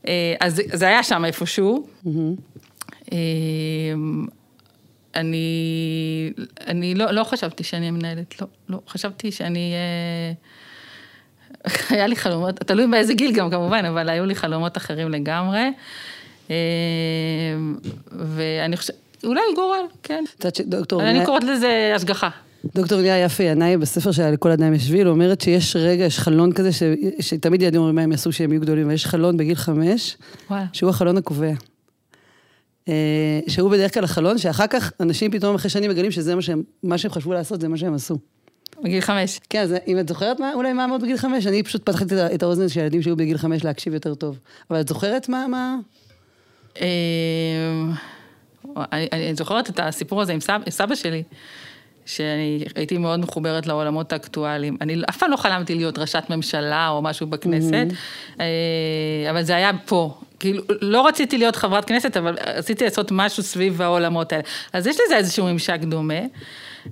אה, 0.08 0.34
אז 0.40 0.62
זה- 0.74 0.88
היה 0.88 1.04
שם 1.04 1.26
איפשהו. 1.26 1.88
אה, 3.12 3.18
אני, 5.16 6.34
אני 6.68 6.96
לא, 6.96 7.12
לא 7.12 7.24
חשבתי 7.24 7.64
שאני 7.64 7.82
אהיה 7.82 7.92
מנהלת, 7.92 8.42
לא, 8.42 8.48
לא, 8.70 8.80
חשבתי 8.88 9.32
שאני 9.32 9.74
אהיה... 9.74 10.34
היה 11.90 12.08
לי 12.08 12.16
חלומות, 12.16 12.56
תלוי 12.56 12.88
באיזה 12.88 13.14
גיל 13.14 13.32
גם 13.32 13.50
כמובן, 13.50 13.86
אבל 13.86 14.10
היו 14.10 14.26
לי 14.26 14.36
חלומות 14.36 14.78
אחרים 14.78 15.12
לגמרי. 15.12 15.72
אה, 16.52 16.56
ואני 18.12 18.78
חושבת, 18.78 18.96
אולי 19.24 19.42
גורל, 19.56 19.86
כן. 20.04 20.24
את 20.38 20.40
יודעת 20.40 20.56
שדוקטור 20.56 21.04
אני 21.04 21.26
קוראת 21.26 21.44
לזה 21.44 21.94
השגחה. 21.96 22.30
דוקטור 22.76 23.02
ליה 23.02 23.24
יפה 23.24 23.44
ינאי, 23.44 23.78
בספר 23.78 24.12
שלה 24.12 24.32
לכל 24.32 24.52
אדם 24.52 24.74
יש 24.74 24.84
שביל, 24.88 25.08
אומרת 25.08 25.42
שיש 25.42 25.76
רגע, 25.76 26.04
יש 26.04 26.20
חלון 26.20 26.52
כזה, 26.54 26.72
ש... 26.72 26.84
שתמיד 27.20 27.62
ילדים 27.62 27.80
אומרים 27.80 27.96
מה 27.96 28.02
הם 28.02 28.12
יעשו 28.12 28.32
שהם 28.32 28.52
יהיו 28.52 28.62
גדולים, 28.62 28.88
ויש 28.88 29.06
חלון 29.06 29.38
בגיל 29.38 29.56
חמש, 29.56 30.18
וואלה. 30.50 30.66
שהוא 30.74 30.90
החלון 30.90 31.18
הקובע. 31.18 31.52
אה, 32.90 33.40
שהוא 33.48 33.72
בדרך 33.72 33.94
כלל 33.94 34.04
החלון, 34.04 34.38
שאחר 34.38 34.68
כך 34.68 34.92
אנשים 35.00 35.32
פתאום 35.32 35.56
אחרי 35.56 35.70
שנים 35.70 35.92
מגלים 35.92 36.12
שזה 36.12 36.36
מה 36.36 36.42
שהם, 36.42 36.64
מה 36.84 36.98
שהם 36.98 37.12
חשבו 37.12 37.34
לעשות, 37.34 37.62
זה 37.62 37.68
מה 37.68 37.78
שהם 37.78 37.94
עשו. 37.94 38.18
בגיל 38.84 39.02
חמש. 39.02 39.40
כן, 39.50 39.62
אז 39.62 39.76
אם 39.88 40.00
את 40.00 40.08
זוכרת 40.08 40.40
מה, 40.40 40.54
אולי 40.54 40.74
מה 40.74 40.86
אמרת 40.86 41.02
בגיל 41.02 41.18
חמש, 41.18 41.48
אני 41.48 41.64
פשוט 41.64 41.90
פתחתי 41.90 42.16
את 42.36 42.44
האוזן 42.44 42.70
של 42.70 42.80
הילדים 42.80 43.02
שהיו 43.02 43.16
בגיל 43.16 43.38
חמש 43.38 43.64
להקשיב 43.64 43.94
יותר 43.94 44.16
טוב. 44.16 44.40
אבל 44.72 44.82
את 44.82 44.88
זוכרת 44.88 45.30
מה, 45.30 45.48
מה... 45.48 45.76
אה, 46.82 46.88
אני, 48.78 49.08
אני 49.12 49.36
זוכרת 49.36 49.70
את 49.70 49.80
הסיפור 49.80 50.22
הזה 50.22 50.34
עם 50.34 50.40
סבא, 50.40 50.70
סבא 50.70 50.96
שלי, 50.96 51.24
שאני 52.06 52.64
הייתי 52.76 52.98
מאוד 52.98 53.20
מחוברת 53.20 53.68
לעולמות 53.68 54.14
האקטואליים. 54.14 54.78
אני 54.82 55.02
אף 55.10 55.18
פעם 55.18 55.32
לא 55.32 55.38
חלמתי 55.38 55.76
להיות 55.76 55.98
ראשת 55.98 56.24
ממשלה 56.30 56.90
או 56.90 57.02
משהו 57.02 57.28
בכנסת, 57.28 57.88
אה, 58.40 58.46
אבל 59.30 59.44
זה 59.44 59.56
היה 59.56 59.72
פה. 59.86 60.18
כאילו, 60.40 60.64
לא 60.82 61.08
רציתי 61.08 61.38
להיות 61.38 61.56
חברת 61.56 61.86
כנסת, 61.86 62.18
אבל 62.18 62.36
רציתי 62.56 62.84
לעשות 62.84 63.12
משהו 63.12 63.44
סביב 63.44 63.82
העולמות 63.82 64.34
האלה. 64.34 64.44
אז 64.74 64.88
יש 64.88 64.98
לזה 65.06 65.18
איזשהו 65.18 65.46
ממשק 65.46 65.80
דומה. 65.82 66.20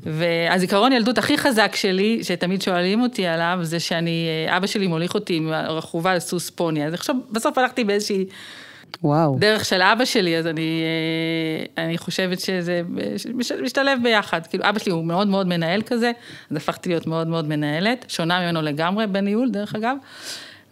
והזיכרון 0.04 0.94
ילדות 0.94 1.18
הכי 1.18 1.38
חזק 1.38 1.76
שלי, 1.76 2.20
שתמיד 2.24 2.62
שואלים 2.62 3.02
אותי 3.02 3.26
עליו, 3.28 3.60
זה 3.62 3.80
שאני, 3.80 4.28
אה, 4.48 4.58
אבא 4.58 4.68
שלי 4.68 4.88
מוליך 4.88 5.14
אותי 5.14 5.36
עם 5.36 5.50
רכובה 5.52 6.12
על 6.12 6.20
סוס 6.20 6.50
פוני. 6.50 6.86
אז 6.86 6.94
עכשיו, 6.94 7.16
בסוף 7.32 7.58
הלכתי 7.58 7.84
באיזושהי 7.84 8.26
וואו. 9.04 9.38
דרך 9.40 9.66
של 9.66 9.82
אבא 9.82 10.06
שלי, 10.06 10.38
אז 10.38 10.48
אני, 10.48 10.82
אה, 11.78 11.84
אני 11.86 11.98
חושבת 11.98 12.40
שזה 12.40 12.82
מש- 13.34 13.52
משתלב 13.52 14.00
ביחד. 14.04 14.48
כאילו, 14.48 14.70
אבא 14.70 14.80
שלי 14.80 14.92
הוא 14.92 15.06
מאוד 15.06 15.28
מאוד 15.28 15.48
מנהל 15.48 15.82
כזה, 15.82 16.12
אז 16.52 16.58
הפכתי 16.58 16.90
להיות 16.90 17.08
מאוד 17.08 17.28
מאוד 17.28 17.48
מנהלת, 17.48 18.06
שונה 18.08 18.40
ממנו 18.42 18.62
לגמרי 18.62 19.08
בניהול, 19.08 19.50
דרך 19.50 19.76
אגב. 19.76 19.96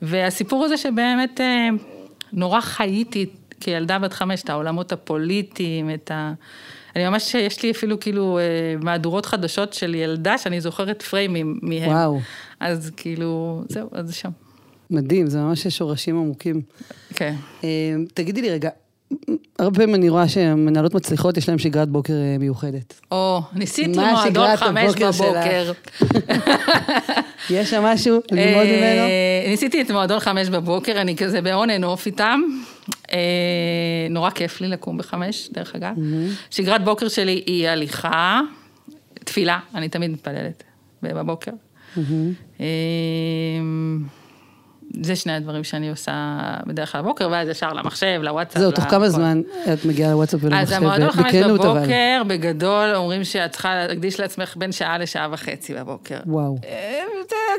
והסיפור 0.02 0.66
הזה 0.66 0.78
שבאמת 0.78 1.42
אה, 1.42 1.70
נורא 2.34 2.62
חייתי 2.62 3.26
כילדה 3.60 4.00
בת 4.00 4.14
חמש, 4.14 4.44
את 4.44 4.50
העולמות 4.50 4.92
הפוליטיים, 4.92 5.94
את 5.94 6.12
ה... 6.12 6.34
אני 6.96 7.10
ממש, 7.10 7.34
יש 7.34 7.64
לי 7.64 7.72
אפילו 7.72 8.00
כאילו 8.00 8.38
אה, 8.38 8.44
מהדורות 8.82 9.26
חדשות 9.26 9.74
של 9.74 9.96
ילדה 9.96 10.38
שאני 10.38 10.62
זוכרת 10.62 11.02
פריימים 11.02 11.60
מהם. 11.62 11.90
וואו. 11.90 12.20
אז 12.60 12.92
כאילו, 12.98 13.64
זהו, 13.70 13.90
אז 13.92 14.08
זה 14.08 14.14
שם. 14.14 14.30
מדהים, 14.90 15.28
זה 15.28 15.40
ממש 15.40 15.68
שורשים 15.68 16.18
עמוקים. 16.18 16.62
כן. 17.16 17.36
אה, 17.64 17.96
תגידי 18.14 18.42
לי 18.42 18.50
רגע, 18.50 18.70
הרבה 19.60 19.80
פעמים 19.80 19.96
אני 19.96 20.10
רואה 20.10 20.28
שמנהלות 20.28 20.94
מצליחות, 20.94 21.38
יש 21.38 21.50
להן 21.50 21.58
שגרת 21.58 21.90
בוקר 21.90 22.14
אה, 22.14 22.38
מיוחדת. 22.40 23.02
או, 23.12 23.42
ניסיתי 23.54 23.98
מה 23.98 24.12
מועדון 24.12 24.32
שגרת 24.32 24.60
חמש? 24.60 24.96
בבוקר. 24.96 25.72
יש 27.50 27.70
שם 27.70 27.84
משהו 27.84 28.22
ללמוד 28.32 28.66
אה, 28.66 28.78
ממנו? 28.78 29.08
ניסיתי 29.50 29.82
את 29.82 29.92
מועדון 29.92 30.20
חמש 30.20 30.50
בבוקר, 30.50 31.02
אני 31.02 31.16
כזה 31.16 31.42
בהון 31.42 31.70
אין 31.70 31.84
אוף 31.84 32.06
איתם. 32.06 32.42
אה, 33.12 33.18
נורא 34.10 34.30
כיף 34.30 34.62
לי 34.62 34.68
לקום 34.68 34.98
בחמש, 34.98 35.50
דרך 35.52 35.76
אגב. 35.76 35.94
שגרת 36.50 36.84
בוקר 36.84 37.08
שלי 37.08 37.44
היא 37.46 37.68
הליכה, 37.68 38.42
תפילה, 39.14 39.60
אני 39.76 39.90
תמיד 39.90 40.12
מתפללת 40.12 40.64
בבוקר. 41.04 41.52
זה 45.04 45.16
שני 45.16 45.34
הדברים 45.34 45.64
שאני 45.64 45.90
עושה 45.90 46.40
בדרך 46.66 46.92
כלל 46.92 47.02
בבוקר, 47.02 47.30
ואז 47.32 47.48
ישר 47.48 47.74
למחשב, 47.74 48.20
לוואטסאפ. 48.24 48.62
זהו, 48.62 48.72
תוך 48.72 48.84
כמה 48.84 49.10
זמן 49.10 49.42
את 49.74 49.86
מגיעה 49.86 50.12
לוואטסאפ 50.12 50.40
ולמחשב? 50.44 50.62
אז 50.62 50.72
המועדון 50.72 51.12
חמש 51.12 51.36
בבוקר, 51.36 52.22
בגדול, 52.28 52.96
אומרים 52.96 53.24
שאת 53.24 53.52
צריכה 53.52 53.76
להקדיש 53.76 54.20
לעצמך 54.20 54.58
בין 54.58 54.72
שעה 54.72 54.98
לשעה 54.98 55.28
וחצי 55.32 55.74
בבוקר. 55.74 56.20
וואו. 56.26 56.56
אה, 56.64 57.00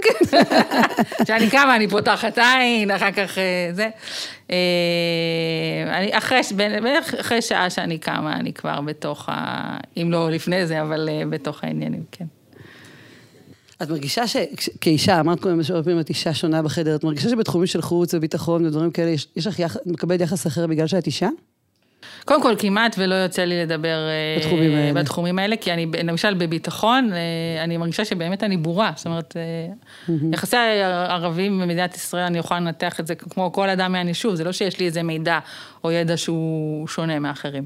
כן. 0.02 0.36
כשאני 1.24 1.50
קמה, 1.50 1.76
אני 1.76 1.88
פותחת 1.88 2.38
עין, 2.38 2.90
אחר 2.90 3.12
כך 3.12 3.38
אה, 3.38 3.68
זה. 3.72 3.88
אה, 4.50 4.56
אני 5.98 6.18
אחרי, 6.18 6.40
בערך 6.56 7.14
אחרי 7.14 7.42
שעה 7.42 7.70
שאני 7.70 7.98
קמה, 7.98 8.36
אני 8.36 8.52
כבר 8.52 8.80
בתוך 8.80 9.28
ה... 9.28 9.76
אם 9.96 10.08
לא 10.12 10.30
לפני 10.30 10.66
זה, 10.66 10.82
אבל 10.82 11.08
בתוך 11.30 11.64
העניינים, 11.64 12.02
כן. 12.12 12.24
את 13.82 13.90
מרגישה 13.90 14.26
שכאישה, 14.26 15.20
אמרת 15.20 15.40
קודם 15.40 15.62
שהרבה 15.62 15.82
פעמים 15.82 16.00
את 16.00 16.08
אישה 16.08 16.34
שונה 16.34 16.62
בחדר, 16.62 16.96
את 16.96 17.04
מרגישה 17.04 17.28
שבתחומים 17.28 17.66
של 17.66 17.82
חוץ 17.82 18.14
וביטחון 18.14 18.66
ודברים 18.66 18.90
כאלה, 18.90 19.10
יש, 19.10 19.28
יש 19.36 19.46
לך 19.46 19.58
יח, 19.58 19.76
מקבלת 19.86 20.20
יחס 20.20 20.46
אחר 20.46 20.66
בגלל 20.66 20.86
שאת 20.86 21.06
אישה? 21.06 21.28
קודם 22.24 22.42
כל, 22.42 22.54
כמעט 22.58 22.96
ולא 22.98 23.14
יוצא 23.14 23.42
לי 23.42 23.62
לדבר 23.62 23.96
אה, 24.08 24.36
בתחומים 24.38 24.74
האלה, 24.74 25.00
בתחומים 25.00 25.38
האלה 25.38 25.56
כי 25.56 25.72
אני, 25.72 25.86
למשל 26.04 26.34
בביטחון, 26.34 27.10
אה, 27.12 27.64
אני 27.64 27.76
מרגישה 27.76 28.04
שבאמת 28.04 28.42
אני 28.42 28.56
בורה. 28.56 28.92
זאת 28.96 29.06
אומרת, 29.06 29.36
mm-hmm. 29.36 30.12
יחסי 30.32 30.56
הערבים 30.56 31.60
במדינת 31.60 31.94
ישראל, 31.94 32.24
אני 32.24 32.38
יכולה 32.38 32.60
לנתח 32.60 33.00
את 33.00 33.06
זה 33.06 33.14
כמו 33.14 33.52
כל 33.52 33.68
אדם 33.68 33.92
מהנישוב, 33.92 34.34
זה 34.34 34.44
לא 34.44 34.52
שיש 34.52 34.78
לי 34.78 34.86
איזה 34.86 35.02
מידע 35.02 35.38
או 35.84 35.92
ידע 35.92 36.16
שהוא 36.16 36.88
שונה 36.88 37.18
מאחרים. 37.18 37.64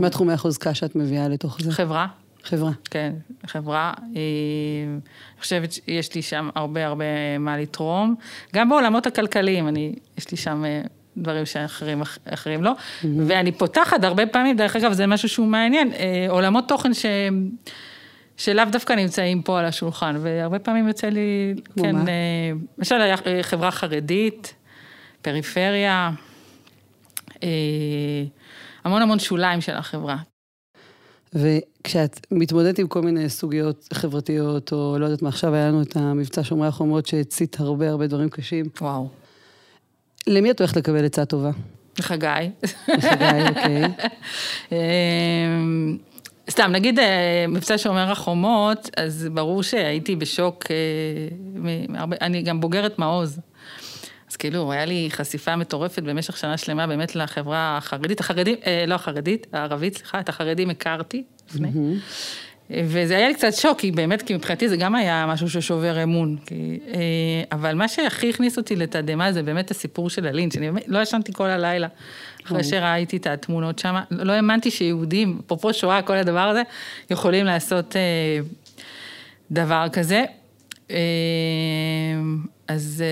מה 0.00 0.10
תחומי 0.10 0.32
החוזקה 0.32 0.74
שאת 0.74 0.96
מביאה 0.96 1.28
לתוך 1.28 1.58
זה? 1.60 1.72
חברה. 1.72 2.06
חברה. 2.44 2.70
כן, 2.90 3.12
חברה. 3.46 3.92
אני 4.02 5.00
חושבת 5.40 5.72
שיש 5.72 6.14
לי 6.14 6.22
שם 6.22 6.50
הרבה 6.54 6.86
הרבה 6.86 7.04
מה 7.38 7.58
לתרום. 7.58 8.14
גם 8.54 8.68
בעולמות 8.68 9.06
הכלכליים, 9.06 9.68
אני, 9.68 9.94
יש 10.18 10.30
לי 10.30 10.36
שם 10.36 10.64
דברים 11.16 11.46
שאחרים 11.46 12.02
אחרים 12.24 12.62
לא. 12.62 12.70
Mm-hmm. 12.70 13.06
ואני 13.26 13.52
פותחת 13.52 14.04
הרבה 14.04 14.26
פעמים, 14.26 14.56
דרך 14.56 14.76
אגב, 14.76 14.92
זה 14.92 15.06
משהו 15.06 15.28
שהוא 15.28 15.46
מעניין, 15.46 15.92
אה, 15.92 16.26
עולמות 16.28 16.68
תוכן 16.68 16.94
ש... 16.94 17.06
שלאו 18.36 18.64
דווקא 18.72 18.92
נמצאים 18.92 19.42
פה 19.42 19.60
על 19.60 19.64
השולחן, 19.64 20.16
והרבה 20.20 20.58
פעמים 20.58 20.88
יוצא 20.88 21.06
לי, 21.06 21.54
כן, 21.78 21.96
אה, 21.96 22.52
למשל 22.78 22.94
אה, 22.94 23.42
חברה 23.42 23.70
חרדית, 23.70 24.54
פריפריה, 25.22 26.10
המון 28.84 29.02
המון 29.02 29.18
שוליים 29.18 29.60
של 29.60 29.74
החברה. 29.74 30.16
וכשאת 31.34 32.26
מתמודדת 32.30 32.78
עם 32.78 32.86
כל 32.86 33.02
מיני 33.02 33.28
סוגיות 33.28 33.88
חברתיות, 33.92 34.72
או 34.72 34.96
לא 34.98 35.04
יודעת 35.04 35.22
מה, 35.22 35.28
עכשיו 35.28 35.54
היה 35.54 35.68
לנו 35.68 35.82
את 35.82 35.96
המבצע 35.96 36.44
שומרי 36.44 36.68
החומות 36.68 37.06
שהצית 37.06 37.60
הרבה 37.60 37.90
הרבה 37.90 38.06
דברים 38.06 38.28
קשים. 38.28 38.66
וואו. 38.80 39.08
למי 40.26 40.50
את 40.50 40.60
הולכת 40.60 40.76
לקבל 40.76 41.04
עצה 41.04 41.24
טובה? 41.24 41.50
לחגי. 41.98 42.26
לחגי, 42.88 43.48
אוקיי. 43.48 43.82
אמ, 44.72 45.98
סתם, 46.50 46.70
נגיד 46.72 46.98
אה, 46.98 47.44
מבצע 47.48 47.78
שומר 47.78 48.10
החומות, 48.10 48.90
אז 48.96 49.28
ברור 49.32 49.62
שהייתי 49.62 50.16
בשוק, 50.16 50.64
אה, 50.70 50.76
אני 52.20 52.42
גם 52.42 52.60
בוגרת 52.60 52.98
מעוז. 52.98 53.40
אז 54.34 54.38
כאילו, 54.38 54.72
היה 54.72 54.84
לי 54.84 55.08
חשיפה 55.10 55.56
מטורפת 55.56 56.02
במשך 56.02 56.36
שנה 56.36 56.56
שלמה 56.56 56.86
באמת 56.86 57.16
לחברה 57.16 57.76
החרדית, 57.76 58.20
החרדים, 58.20 58.56
אה, 58.66 58.84
לא 58.86 58.94
החרדית, 58.94 59.46
הערבית, 59.52 59.96
סליחה, 59.96 60.20
את 60.20 60.28
החרדים 60.28 60.70
הכרתי 60.70 61.22
לפני. 61.50 61.68
Mm-hmm. 61.68 62.70
וזה 62.70 63.16
היה 63.16 63.28
לי 63.28 63.34
קצת 63.34 63.52
שוק, 63.52 63.78
כי 63.78 63.90
באמת, 63.90 64.22
כי 64.22 64.34
מבחינתי 64.34 64.68
זה 64.68 64.76
גם 64.76 64.94
היה 64.94 65.26
משהו 65.28 65.50
ששובר 65.50 66.02
אמון. 66.02 66.36
כי, 66.46 66.78
אה, 66.94 67.00
אבל 67.52 67.74
מה 67.74 67.88
שהכי 67.88 68.30
הכניס 68.30 68.58
אותי 68.58 68.76
לתדהמה 68.76 69.32
זה 69.32 69.42
באמת 69.42 69.70
הסיפור 69.70 70.10
של 70.10 70.26
הלינץ', 70.26 70.56
אני 70.56 70.70
באמת 70.70 70.84
לא 70.88 70.98
ישנתי 70.98 71.32
כל 71.32 71.50
הלילה, 71.50 71.88
אחרי 72.46 72.64
שראיתי 72.64 73.16
את 73.16 73.26
התמונות 73.26 73.78
שם, 73.78 73.94
לא 74.10 74.32
האמנתי 74.32 74.70
שיהודים, 74.70 75.38
אפרופו 75.46 75.74
שואה, 75.74 76.02
כל 76.02 76.16
הדבר 76.16 76.48
הזה, 76.48 76.62
יכולים 77.10 77.46
לעשות 77.46 77.96
אה, 77.96 78.00
דבר 79.50 79.86
כזה. 79.92 80.24
אה, 80.90 80.96
אז... 82.68 83.04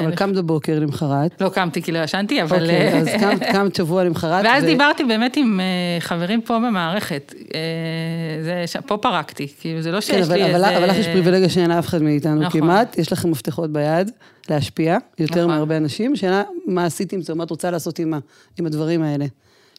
אה, 0.00 0.04
אבל 0.04 0.16
קמת 0.16 0.34
בבוקר 0.34 0.78
למחרת. 0.78 1.40
לא 1.40 1.48
קמתי 1.48 1.82
כי 1.82 1.92
לא 1.92 1.98
ישנתי, 1.98 2.42
אבל... 2.42 2.60
אוקיי, 2.60 3.00
אז 3.00 3.08
קמת 3.52 3.74
שבוע 3.74 4.04
למחרת. 4.04 4.44
ואז 4.44 4.64
דיברתי 4.64 5.04
באמת 5.04 5.36
עם 5.36 5.60
חברים 6.00 6.40
פה 6.40 6.58
במערכת. 6.58 7.34
זה, 8.42 8.64
פה 8.86 8.96
פרקתי, 8.96 9.48
כאילו 9.60 9.82
זה 9.82 9.90
לא 9.90 10.00
שיש 10.00 10.28
כן, 10.28 10.34
לי 10.34 10.44
איזה... 10.44 10.78
אבל 10.78 10.90
לך 10.90 10.96
יש 10.96 11.06
פריבילגיה 11.06 11.48
שאין 11.48 11.70
לאף 11.70 11.86
אחד 11.86 12.02
מאיתנו 12.02 12.40
נכון. 12.40 12.60
כמעט, 12.60 12.98
יש 12.98 13.12
לכם 13.12 13.30
מפתחות 13.30 13.72
ביד 13.72 14.10
להשפיע, 14.50 14.98
יותר 15.18 15.34
נכון. 15.34 15.50
מהרבה 15.50 15.76
אנשים. 15.76 16.16
שאלה, 16.16 16.42
מה 16.66 16.84
עשית 16.84 17.12
עם 17.12 17.22
זה, 17.22 17.34
מה 17.34 17.44
את 17.44 17.50
רוצה 17.50 17.70
לעשות 17.70 17.98
עם, 17.98 18.14
עם 18.58 18.66
הדברים 18.66 19.02
האלה, 19.02 19.26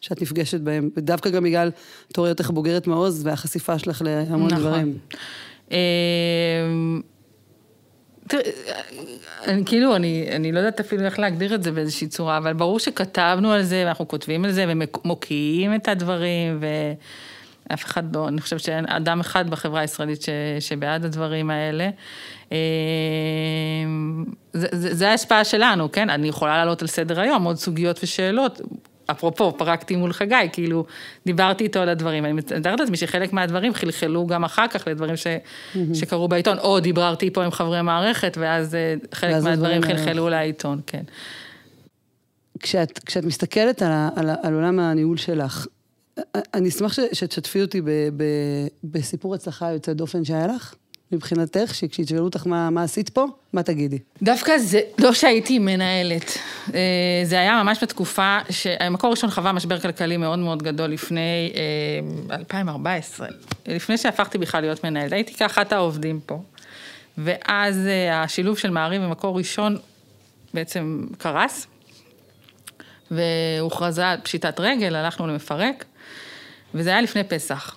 שאת 0.00 0.22
נפגשת 0.22 0.60
בהם, 0.60 0.90
ודווקא 0.96 1.30
גם 1.30 1.44
בגלל 1.44 1.70
תור 2.12 2.26
היותך 2.26 2.50
בוגרת 2.50 2.86
מעוז 2.86 3.26
והחשיפה 3.26 3.78
שלך 3.78 4.02
להמון 4.04 4.50
נכון. 4.50 4.60
דברים. 4.60 4.98
תראה, 8.30 8.42
אני 9.46 9.64
כאילו, 9.64 9.96
אני, 9.96 10.28
אני 10.32 10.52
לא 10.52 10.58
יודעת 10.58 10.80
אפילו 10.80 11.04
איך 11.04 11.18
להגדיר 11.18 11.54
את 11.54 11.62
זה 11.62 11.72
באיזושהי 11.72 12.06
צורה, 12.06 12.38
אבל 12.38 12.52
ברור 12.52 12.78
שכתבנו 12.78 13.52
על 13.52 13.62
זה, 13.62 13.82
ואנחנו 13.86 14.08
כותבים 14.08 14.44
על 14.44 14.52
זה, 14.52 14.64
ומוקיעים 14.68 15.74
את 15.74 15.88
הדברים, 15.88 16.60
ואף 17.70 17.84
אחד 17.84 18.16
לא, 18.16 18.28
אני 18.28 18.40
חושבת 18.40 18.60
שאין 18.60 18.88
אדם 18.88 19.20
אחד 19.20 19.50
בחברה 19.50 19.80
הישראלית 19.80 20.22
ש, 20.22 20.28
שבעד 20.60 21.04
הדברים 21.04 21.50
האלה. 21.50 21.90
אמ, 22.52 22.56
זה, 24.52 24.68
זה, 24.72 24.94
זה 24.94 25.10
ההשפעה 25.10 25.44
שלנו, 25.44 25.92
כן? 25.92 26.10
אני 26.10 26.28
יכולה 26.28 26.56
לעלות 26.56 26.82
על 26.82 26.88
סדר 26.88 27.20
היום 27.20 27.44
עוד 27.44 27.56
סוגיות 27.56 28.00
ושאלות, 28.02 28.60
אפרופו, 29.10 29.52
פרקתי 29.58 29.96
מול 29.96 30.12
חגי, 30.12 30.34
כאילו, 30.52 30.84
דיברתי 31.26 31.64
איתו 31.64 31.80
על 31.80 31.88
הדברים. 31.88 32.24
אני 32.24 32.32
מתארת 32.32 32.80
לעצמי 32.80 32.96
שחלק 32.96 33.32
מהדברים 33.32 33.74
חלחלו 33.74 34.26
גם 34.26 34.44
אחר 34.44 34.68
כך 34.68 34.86
לדברים 34.86 35.16
ש, 35.16 35.26
mm-hmm. 35.26 35.78
שקרו 35.94 36.28
בעיתון, 36.28 36.58
או 36.58 36.80
דיברתי 36.80 37.30
פה 37.30 37.44
עם 37.44 37.50
חברי 37.50 37.82
מערכת, 37.82 38.36
ואז 38.40 38.74
אה, 38.74 38.94
חלק 39.12 39.32
ואז 39.32 39.44
מהדברים 39.44 39.82
חלחלו 39.82 40.28
לעיתון, 40.28 40.80
כן. 40.86 41.02
כשאת, 42.60 42.98
כשאת 42.98 43.24
מסתכלת 43.24 43.82
על, 43.82 43.92
על, 44.16 44.30
על 44.42 44.54
עולם 44.54 44.78
הניהול 44.80 45.16
שלך, 45.16 45.66
אני 46.54 46.68
אשמח 46.68 46.98
שתשתפי 47.12 47.62
אותי 47.62 47.80
ב, 47.80 47.90
ב, 48.16 48.24
בסיפור 48.84 49.34
הצלחה 49.34 49.72
יוצא 49.72 49.92
דופן 49.92 50.24
שהיה 50.24 50.46
לך. 50.46 50.74
מבחינתך, 51.12 51.74
שכשישאלו 51.74 52.24
אותך 52.24 52.46
מה, 52.46 52.70
מה 52.70 52.82
עשית 52.82 53.08
פה, 53.08 53.26
מה 53.52 53.62
תגידי? 53.62 53.98
דווקא 54.22 54.58
זה 54.58 54.80
לא 54.98 55.12
שהייתי 55.12 55.58
מנהלת. 55.58 56.38
אה, 56.74 56.80
זה 57.24 57.40
היה 57.40 57.62
ממש 57.62 57.78
בתקופה 57.82 58.38
שהמקור 58.50 59.10
ראשון 59.10 59.30
חווה 59.30 59.52
משבר 59.52 59.80
כלכלי 59.80 60.16
מאוד 60.16 60.38
מאוד 60.38 60.62
גדול 60.62 60.90
לפני 60.90 61.52
2014, 62.30 63.26
אה, 63.26 63.74
לפני 63.74 63.98
שהפכתי 63.98 64.38
בכלל 64.38 64.60
להיות 64.60 64.84
מנהלת. 64.84 65.12
הייתי 65.12 65.34
כאחת 65.34 65.72
העובדים 65.72 66.20
פה. 66.26 66.42
ואז 67.18 67.86
אה, 67.86 68.22
השילוב 68.22 68.58
של 68.58 68.70
מעריב 68.70 69.02
ומקור 69.02 69.38
ראשון 69.38 69.78
בעצם 70.54 71.06
קרס, 71.18 71.66
והוכרזה 73.10 74.04
פשיטת 74.22 74.60
רגל, 74.60 74.96
הלכנו 74.96 75.26
למפרק, 75.26 75.84
וזה 76.74 76.90
היה 76.90 77.00
לפני 77.00 77.24
פסח. 77.24 77.76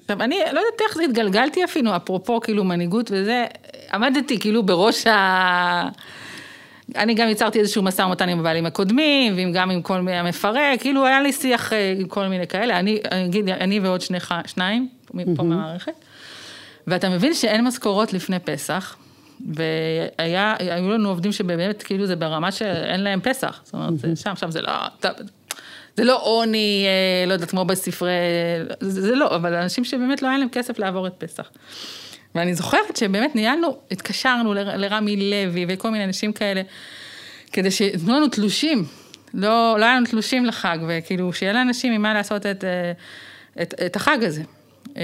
עכשיו, 0.00 0.22
אני 0.22 0.36
לא 0.38 0.60
יודעת 0.60 0.80
איך 0.88 0.96
זה 0.96 1.02
התגלגלתי 1.02 1.64
אפילו, 1.64 1.96
אפרופו 1.96 2.40
כאילו 2.40 2.64
מנהיגות 2.64 3.10
וזה, 3.14 3.44
עמדתי 3.92 4.40
כאילו 4.40 4.62
בראש 4.62 5.06
ה... 5.06 5.88
אני 6.96 7.14
גם 7.14 7.28
יצרתי 7.28 7.60
איזשהו 7.60 7.82
משא 7.82 8.02
ומתן 8.02 8.28
עם 8.28 8.40
הבעלים 8.40 8.66
הקודמים, 8.66 9.34
וגם 9.36 9.70
עם 9.70 9.82
כל 9.82 10.00
מיני 10.00 10.18
המפרק, 10.18 10.80
כאילו 10.80 11.06
היה 11.06 11.22
לי 11.22 11.32
שיח 11.32 11.72
אה, 11.72 11.94
עם 11.98 12.08
כל 12.08 12.28
מיני 12.28 12.46
כאלה, 12.46 12.78
אני, 12.78 13.00
אני 13.12 13.24
אגיד, 13.24 13.48
אני 13.48 13.80
ועוד 13.80 14.00
שני, 14.00 14.18
שניים, 14.46 14.88
פה 15.06 15.14
במערכת, 15.36 15.92
ואתה 16.86 17.08
מבין 17.08 17.34
שאין 17.34 17.64
משכורות 17.64 18.12
לפני 18.12 18.38
פסח, 18.38 18.96
והיו 19.46 20.90
לנו 20.90 21.08
עובדים 21.08 21.32
שבאמת, 21.32 21.82
כאילו 21.82 22.06
זה 22.06 22.16
ברמה 22.16 22.52
שאין 22.52 23.00
להם 23.00 23.20
פסח, 23.20 23.60
זאת 23.64 23.74
אומרת, 23.74 23.92
שם, 24.14 24.30
עכשיו 24.30 24.50
זה 24.50 24.62
לא, 24.62 24.72
זה 25.98 26.04
לא 26.04 26.22
עוני, 26.22 26.86
אה, 26.86 27.26
לא 27.26 27.32
יודעת, 27.32 27.50
כמו 27.50 27.64
בספרי, 27.64 28.10
זה, 28.80 29.00
זה 29.00 29.14
לא, 29.14 29.36
אבל 29.36 29.54
אנשים 29.54 29.84
שבאמת 29.84 30.22
לא 30.22 30.28
היה 30.28 30.38
להם 30.38 30.48
כסף 30.48 30.78
לעבור 30.78 31.06
את 31.06 31.12
פסח. 31.18 31.50
ואני 32.34 32.54
זוכרת 32.54 32.96
שבאמת 32.96 33.36
ניהלנו, 33.36 33.76
התקשרנו 33.90 34.54
לרמי 34.54 35.16
לוי 35.16 35.66
וכל 35.68 35.90
מיני 35.90 36.04
אנשים 36.04 36.32
כאלה, 36.32 36.62
כדי 37.52 37.70
שיתנו 37.70 38.16
לנו 38.16 38.28
תלושים. 38.28 38.84
לא, 39.34 39.76
לא 39.78 39.84
היה 39.84 39.96
לנו 39.96 40.06
תלושים 40.06 40.46
לחג, 40.46 40.78
וכאילו, 40.88 41.32
שיהיה 41.32 41.52
לאנשים 41.52 41.92
ממה 41.92 42.14
לעשות 42.14 42.46
את, 42.46 42.64
אה, 42.64 42.92
את, 43.62 43.74
את 43.86 43.96
החג 43.96 44.18
הזה. 44.22 44.42
אה, 44.96 45.02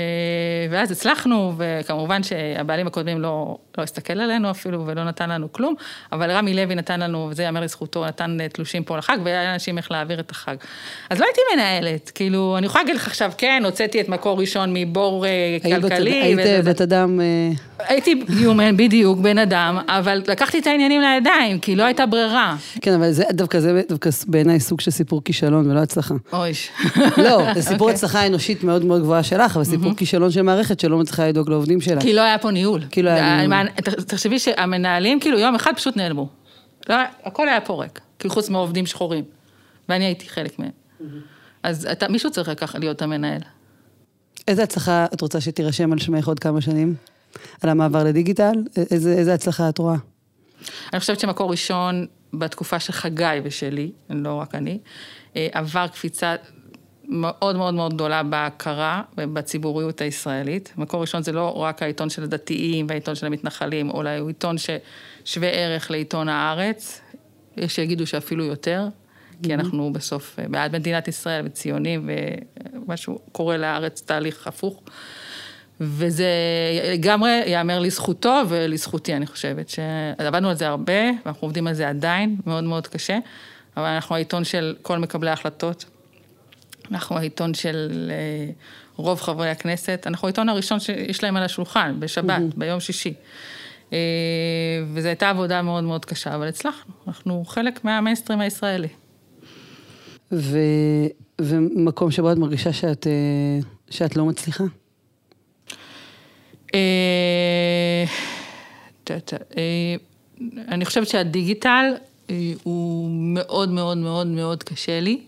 ואז 0.71 0.91
הצלחנו, 0.91 1.53
וכמובן 1.57 2.23
שהבעלים 2.23 2.87
הקודמים 2.87 3.21
לא, 3.21 3.59
לא 3.79 3.83
הסתכל 3.83 4.13
עלינו 4.13 4.51
אפילו 4.51 4.87
ולא 4.87 5.05
נתן 5.05 5.31
לנו 5.31 5.53
כלום, 5.53 5.75
אבל 6.13 6.31
רמי 6.31 6.55
לוי 6.55 6.75
נתן 6.75 7.01
לנו, 7.01 7.29
וזה 7.31 7.43
ייאמר 7.43 7.61
לזכותו, 7.61 8.07
נתן 8.07 8.37
אה, 8.41 8.49
תלושים 8.49 8.85
פה 8.85 8.97
לחג, 8.97 9.19
והיה 9.25 9.45
לאנשים 9.45 9.79
איך 9.79 9.91
להעביר 9.91 10.21
את 10.21 10.31
החג. 10.31 10.57
אז 11.11 11.21
לא 11.21 11.25
הייתי 11.27 11.41
מנהלת, 11.55 12.11
כאילו, 12.15 12.55
אני 12.59 12.67
יכולה 12.67 12.85
להגיד 12.85 12.97
לך 12.97 13.07
עכשיו, 13.07 13.33
כן, 13.39 13.63
הוצאתי 13.65 14.01
את 14.01 14.09
מקור 14.09 14.41
ראשון 14.41 14.71
מבור 14.75 15.27
אה, 15.27 15.31
כלכלי. 15.81 16.11
היית 16.23 16.39
וזה- 16.39 16.71
בת 16.71 16.81
אדם... 16.81 17.21
אה, 17.21 17.51
הייתי 17.89 18.25
יומן, 18.29 18.77
בדיוק, 18.77 19.19
בן 19.19 19.39
אדם, 19.39 19.79
אבל 19.89 20.23
לקחתי 20.27 20.59
את 20.59 20.67
העניינים 20.67 21.01
לידיים, 21.01 21.59
כי 21.59 21.77
לא 21.77 21.83
הייתה 21.85 22.07
ברירה. 22.07 22.57
כן, 22.83 22.93
אבל 22.93 23.11
זה 23.13 23.25
דווקא, 23.33 23.61
זה 23.61 23.83
דווקא 23.89 24.11
בעיניי 24.27 24.61
סוג 24.61 24.81
של 24.81 24.91
סיפור 24.91 25.25
כישלון 25.25 25.71
ולא 25.71 25.81
הצלחה. 25.81 26.15
אוי. 26.33 26.53
לא, 27.17 27.43
זה 27.55 27.63
סיפור 27.63 27.91
הצלחה 27.91 28.27
אנושית 28.27 28.65
מאוד 28.65 28.85
מאוד 28.85 29.03
גבוהה 29.03 29.23
שלך, 29.23 29.57
אבל 29.57 29.65
סיפור 29.65 29.95
כישלון 29.97 30.31
של 30.31 30.43
מערכת 30.43 30.81
שלא 30.81 30.99
מצליחה 30.99 31.27
לדאוג 31.29 31.51
לעובדים 31.51 31.81
שלה. 31.81 32.01
כי 32.01 32.13
לא 32.13 32.21
היה 32.21 32.39
פה 32.39 32.51
ניהול. 32.51 32.81
כי 32.91 33.03
לא 33.03 33.11
היה 33.11 33.37
ניהול. 33.47 33.64
תחשבי 34.07 34.39
שהמנהלים, 34.39 35.21
כאילו, 35.21 35.39
יום 35.39 35.55
אחד 35.55 35.73
פשוט 35.77 35.97
נעלמו. 35.97 36.29
לא, 36.89 36.97
הכל 37.25 37.49
היה 37.49 37.61
פה 37.61 37.83
ריק, 37.83 38.01
כאילו 38.19 38.35
חוץ 38.35 38.49
מעובדים 38.49 38.87
שחורים. 38.87 39.25
ואני 39.89 40.05
הייתי 40.05 40.29
חלק 40.29 40.59
מהם. 40.59 40.71
אז 41.63 41.87
אתה, 41.93 42.09
מישהו 42.09 42.31
צריך 42.31 42.49
לקחת 42.49 42.79
להיות 42.81 43.03
המנהל. 43.03 43.41
איזה 44.49 44.63
הצלחה 44.63 45.07
את 45.15 45.21
רוצה 45.21 45.41
שתירשם 45.41 45.93
על 45.93 45.99
שמך 45.99 46.29
עוד 46.29 46.39
כמה 46.39 46.61
שנים? 46.61 46.95
על 47.63 47.71
המעבר 47.71 48.05
לדיגיטל? 48.05 48.55
איזה, 48.91 49.13
איזה 49.13 49.35
הצלחה 49.35 49.69
את 49.69 49.79
רואה? 49.79 49.97
אני 50.93 51.01
חושבת 51.01 51.21
שמקור 51.21 51.51
ראשון, 51.51 52.07
בתקופה 52.35 52.81
של 52.81 52.93
חגי 52.93 53.41
ושלי, 53.45 53.93
לא 54.11 54.35
רק 54.35 54.55
אני, 54.55 54.79
אה, 55.37 55.49
עבר 55.53 55.87
קפיצה 55.87 56.35
מאוד 57.09 57.57
מאוד 57.57 57.75
מאוד 57.75 57.95
גדולה 57.95 58.23
בהכרה 58.23 59.03
ובציבוריות 59.19 60.01
הישראלית. 60.01 60.73
מקור 60.77 61.01
ראשון 61.01 61.23
זה 61.23 61.33
לא 61.33 61.57
רק 61.57 61.83
העיתון 61.83 62.11
של 62.11 62.23
הדתיים 62.23 62.87
והעיתון 62.89 63.15
של 63.15 63.27
המתנחלים, 63.27 63.91
אלא 63.91 64.11
הוא 64.19 64.29
עיתון 64.29 64.57
ששווה 64.59 65.49
ערך 65.49 65.91
לעיתון 65.91 66.29
הארץ, 66.29 67.01
יש 67.57 67.75
שיגידו 67.75 68.07
שאפילו 68.07 68.45
יותר, 68.45 68.89
כי 69.43 69.55
אנחנו 69.55 69.93
בסוף 69.93 70.39
בעד 70.49 70.73
מדינת 70.73 71.09
ישראל 71.09 71.47
וציונים 71.47 72.11
ומשהו 72.75 73.19
קורה 73.33 73.57
לארץ 73.57 74.03
תהליך 74.07 74.47
הפוך. 74.47 74.83
וזה 75.81 76.29
לגמרי 76.93 77.31
ייאמר 77.31 77.79
לזכותו 77.79 78.43
ולזכותי, 78.49 79.15
אני 79.15 79.27
חושבת. 79.27 79.69
שעבדנו 79.69 80.49
על 80.49 80.55
זה 80.55 80.69
הרבה, 80.69 81.03
ואנחנו 81.25 81.47
עובדים 81.47 81.67
על 81.67 81.75
זה 81.75 81.89
עדיין, 81.89 82.37
מאוד 82.47 82.65
מאוד 82.65 82.87
קשה, 82.87 83.19
אבל 83.77 83.87
אנחנו 83.87 84.15
העיתון 84.15 84.45
של 84.45 84.75
כל 84.83 84.99
מקבלי 84.99 85.31
ההחלטות. 85.31 85.85
אנחנו 86.91 87.17
העיתון 87.17 87.55
של 87.55 88.11
אה, 88.11 88.53
רוב 88.97 89.21
חברי 89.21 89.51
הכנסת. 89.51 90.05
אנחנו 90.07 90.29
העיתון 90.29 90.49
הראשון 90.49 90.81
שיש 90.81 91.23
להם 91.23 91.37
על 91.37 91.43
השולחן, 91.43 91.97
בשבת, 91.99 92.43
ביום 92.57 92.81
שישי. 92.81 93.15
אה, 93.93 93.99
וזו 94.93 95.09
הייתה 95.09 95.31
עבודה 95.31 95.63
מאוד 95.63 95.85
מאוד 95.85 96.05
קשה, 96.05 96.35
אבל 96.35 96.49
הצלחנו. 96.49 96.95
אנחנו 97.09 97.45
חלק 97.47 97.85
מהמיינסטרים 97.85 98.41
הישראלי. 98.41 98.89
ו, 100.33 100.59
ומקום 101.41 102.11
שבו 102.11 102.33
את 102.33 102.37
מרגישה 102.37 102.73
שאת, 102.73 103.07
אה, 103.07 103.13
שאת 103.91 104.17
לא 104.17 104.25
מצליחה? 104.25 104.65
אני 110.69 110.85
חושבת 110.85 111.09
שהדיגיטל 111.09 111.85
הוא 112.63 113.11
מאוד 113.11 113.69
מאוד 113.69 113.99
מאוד 113.99 114.27
מאוד 114.27 114.63
קשה 114.63 115.01
לי, 115.01 115.21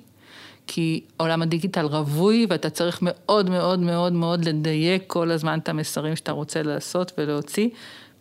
כי 0.66 1.00
עולם 1.16 1.42
הדיגיטל 1.42 1.86
רווי 1.86 2.46
ואתה 2.48 2.70
צריך 2.70 2.98
מאוד 3.02 3.50
מאוד 3.50 3.80
מאוד 3.80 4.12
מאוד 4.12 4.44
לדייק 4.44 5.02
כל 5.06 5.30
הזמן 5.30 5.58
את 5.58 5.68
המסרים 5.68 6.16
שאתה 6.16 6.32
רוצה 6.32 6.62
לעשות 6.62 7.12
ולהוציא, 7.18 7.68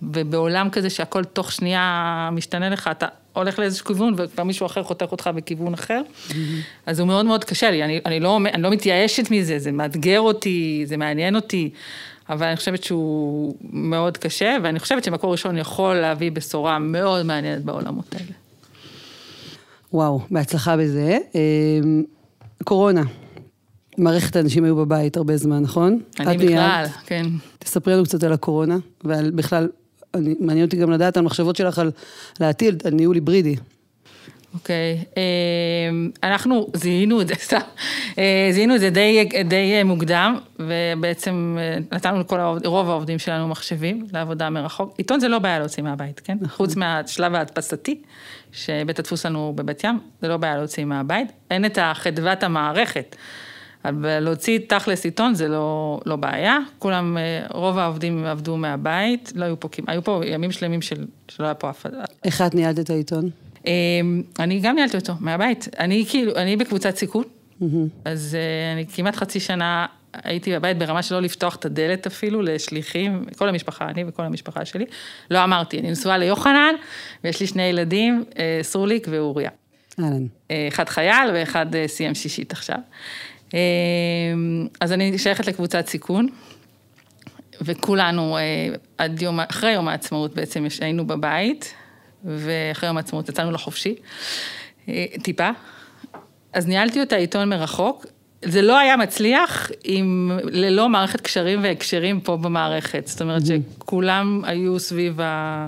ובעולם 0.01 0.69
כזה 0.69 0.89
שהכל 0.89 1.23
תוך 1.23 1.51
שנייה 1.51 2.29
משתנה 2.31 2.69
לך, 2.69 2.89
אתה 2.91 3.08
הולך 3.34 3.60
לאיזשהו 3.60 3.86
כיוון 3.86 4.13
וכבר 4.17 4.43
מישהו 4.43 4.65
אחר 4.65 4.84
חותך 4.84 5.12
אותך 5.12 5.29
בכיוון 5.36 5.73
אחר, 5.73 6.01
אז 6.86 6.99
הוא 6.99 7.08
מאוד 7.08 7.25
מאוד 7.25 7.43
קשה 7.43 7.71
לי, 7.71 7.84
אני, 7.84 7.99
אני, 8.05 8.19
לא, 8.19 8.39
אני 8.53 8.63
לא 8.63 8.69
מתייאשת 8.69 9.31
מזה, 9.31 9.60
זה 9.60 9.71
מאתגר 9.71 10.19
אותי, 10.19 10.84
זה 10.86 10.97
מעניין 10.97 11.36
אותי. 11.36 11.69
אבל 12.29 12.47
אני 12.47 12.55
חושבת 12.55 12.84
שהוא 12.84 13.55
מאוד 13.62 14.17
קשה, 14.17 14.58
ואני 14.63 14.79
חושבת 14.79 15.03
שמקור 15.03 15.31
ראשון 15.31 15.58
יכול 15.58 15.95
להביא 15.95 16.31
בשורה 16.31 16.79
מאוד 16.79 17.25
מעניינת 17.25 17.63
בעולמות 17.63 18.15
האלה. 18.15 18.31
וואו, 19.93 20.19
בהצלחה 20.31 20.77
בזה. 20.77 21.17
קורונה. 22.65 23.04
מערכת 23.97 24.36
האנשים 24.36 24.63
היו 24.63 24.75
בבית 24.75 25.17
הרבה 25.17 25.38
זמן, 25.38 25.63
נכון? 25.63 25.99
אני 26.19 26.38
בכלל. 26.38 26.86
כן. 27.06 27.25
תספרי 27.60 27.93
לנו 27.93 28.04
קצת 28.04 28.23
על 28.23 28.34
הקורונה, 28.34 28.78
ועל 29.04 29.32
בכלל, 29.32 29.69
אני, 30.13 30.36
מעניין 30.39 30.65
אותי 30.65 30.78
גם 30.78 30.91
לדעת 30.91 31.17
על 31.17 31.23
מחשבות 31.23 31.56
שלך 31.56 31.80
על 31.80 31.91
להטיל, 32.39 32.78
על 32.84 32.93
ניהול 32.93 33.15
היברידי. 33.15 33.56
אוקיי, 34.55 35.03
אמ, 35.17 36.09
אנחנו 36.23 36.67
זיהינו 36.73 37.21
את 37.21 37.27
זה, 37.27 37.33
סתם, 37.35 37.59
אה, 38.17 38.49
זיהינו 38.51 38.75
את 38.75 38.79
זה 38.79 38.89
די, 38.89 39.29
די 39.45 39.83
מוקדם, 39.83 40.37
ובעצם 40.59 41.57
אה, 41.59 41.77
נתנו 41.91 42.19
לכל 42.19 42.39
העובד, 42.39 42.65
רוב 42.65 42.89
העובדים 42.89 43.19
שלנו 43.19 43.47
מחשבים 43.47 44.07
לעבודה 44.13 44.49
מרחוק. 44.49 44.93
עיתון 44.97 45.19
זה 45.19 45.27
לא 45.27 45.39
בעיה 45.39 45.59
להוציא 45.59 45.83
מהבית, 45.83 46.19
כן? 46.19 46.37
חוץ 46.47 46.75
מהשלב 46.75 47.35
ההדפסתי, 47.35 48.01
שבית 48.51 48.99
הדפוס 48.99 49.25
לנו 49.25 49.53
בבת 49.55 49.83
ים, 49.83 49.99
זה 50.21 50.27
לא 50.27 50.37
בעיה 50.37 50.57
להוציא 50.57 50.85
מהבית. 50.85 51.31
אין 51.51 51.65
את 51.65 51.77
חדוות 51.93 52.43
המערכת. 52.43 53.15
אבל 53.85 54.19
להוציא 54.19 54.59
תכלס 54.67 55.05
עיתון 55.05 55.33
זה 55.33 55.47
לא, 55.47 55.99
לא 56.05 56.15
בעיה, 56.15 56.57
כולם, 56.79 57.17
אה, 57.17 57.47
רוב 57.51 57.77
העובדים 57.77 58.25
עבדו 58.25 58.57
מהבית, 58.57 59.31
לא 59.35 59.45
היו 59.45 59.59
פה, 59.59 59.69
היו 59.87 60.03
פה 60.03 60.21
ימים 60.25 60.51
שלמים 60.51 60.81
של, 60.81 61.05
שלא 61.27 61.45
היה 61.45 61.53
פה 61.53 61.69
אף 61.69 61.81
אחד. 61.81 61.89
איך 62.23 62.41
את 62.41 62.55
ניהלת 62.55 62.79
את 62.79 62.89
העיתון? 62.89 63.29
אמ, 63.67 64.23
אני 64.39 64.60
גם 64.60 64.75
ניהלתי 64.75 64.97
אותו, 64.97 65.13
מהבית. 65.19 65.67
אני 65.80 66.06
כאילו, 66.10 66.36
אני 66.36 66.58
בקבוצת 66.58 66.95
סיכון, 66.95 67.23
אז 68.06 68.36
אה, 68.36 68.73
אני 68.73 68.86
כמעט 68.88 69.15
חצי 69.15 69.39
שנה 69.39 69.86
הייתי 70.23 70.56
בבית 70.56 70.78
ברמה 70.78 71.04
שלא 71.04 71.21
לפתוח 71.21 71.56
את 71.56 71.65
הדלת 71.65 72.08
אפילו 72.08 72.41
לשליחים, 72.41 73.25
כל 73.38 73.49
המשפחה, 73.49 73.89
אני 73.89 74.04
וכל 74.08 74.23
המשפחה 74.23 74.65
שלי. 74.65 74.86
לא 75.32 75.43
אמרתי, 75.43 75.80
אני 75.80 75.91
נשואה 75.91 76.17
ליוחנן, 76.17 76.75
ויש 77.23 77.39
לי 77.39 77.47
שני 77.47 77.63
ילדים, 77.63 78.23
אה, 78.39 78.60
סרוליק 78.62 79.08
ואוריה. 79.12 79.49
אהלן. 79.99 80.28
אה, 80.51 80.67
אחד 80.67 80.89
חייל 80.89 81.30
ואחד 81.34 81.65
סיים 81.88 82.15
שישית 82.15 82.51
עכשיו. 82.51 82.78
אה, 83.54 83.60
אז 84.82 84.91
אני 84.91 85.17
שייכת 85.17 85.47
לקבוצת 85.47 85.88
סיכון, 85.88 86.28
וכולנו, 87.62 88.38
עד 88.97 89.21
יום, 89.21 89.39
אחרי 89.39 89.71
יום 89.71 89.88
העצמאות 89.88 90.36
בעצם 90.36 90.65
היינו 90.82 91.08
בבית, 91.08 91.73
ואחרי 92.25 92.89
יום 92.89 92.97
העצמאות 92.97 93.29
יצאנו 93.29 93.51
לחופשי, 93.51 93.95
אה, 94.89 95.05
טיפה. 95.23 95.49
אז 96.53 96.67
ניהלתי 96.67 96.99
אותה 96.99 97.15
עיתון 97.15 97.49
מרחוק. 97.49 98.05
זה 98.45 98.61
לא 98.61 98.77
היה 98.79 98.97
מצליח 98.97 99.71
אם 99.85 100.31
ללא 100.43 100.89
מערכת 100.89 101.21
קשרים 101.21 101.63
והקשרים 101.63 102.19
פה 102.21 102.38
במערכת. 102.38 103.07
זאת 103.07 103.21
אומרת 103.21 103.41
שכולם 103.45 104.41
היו 104.45 104.79
סביב 104.79 105.21
ה... 105.21 105.67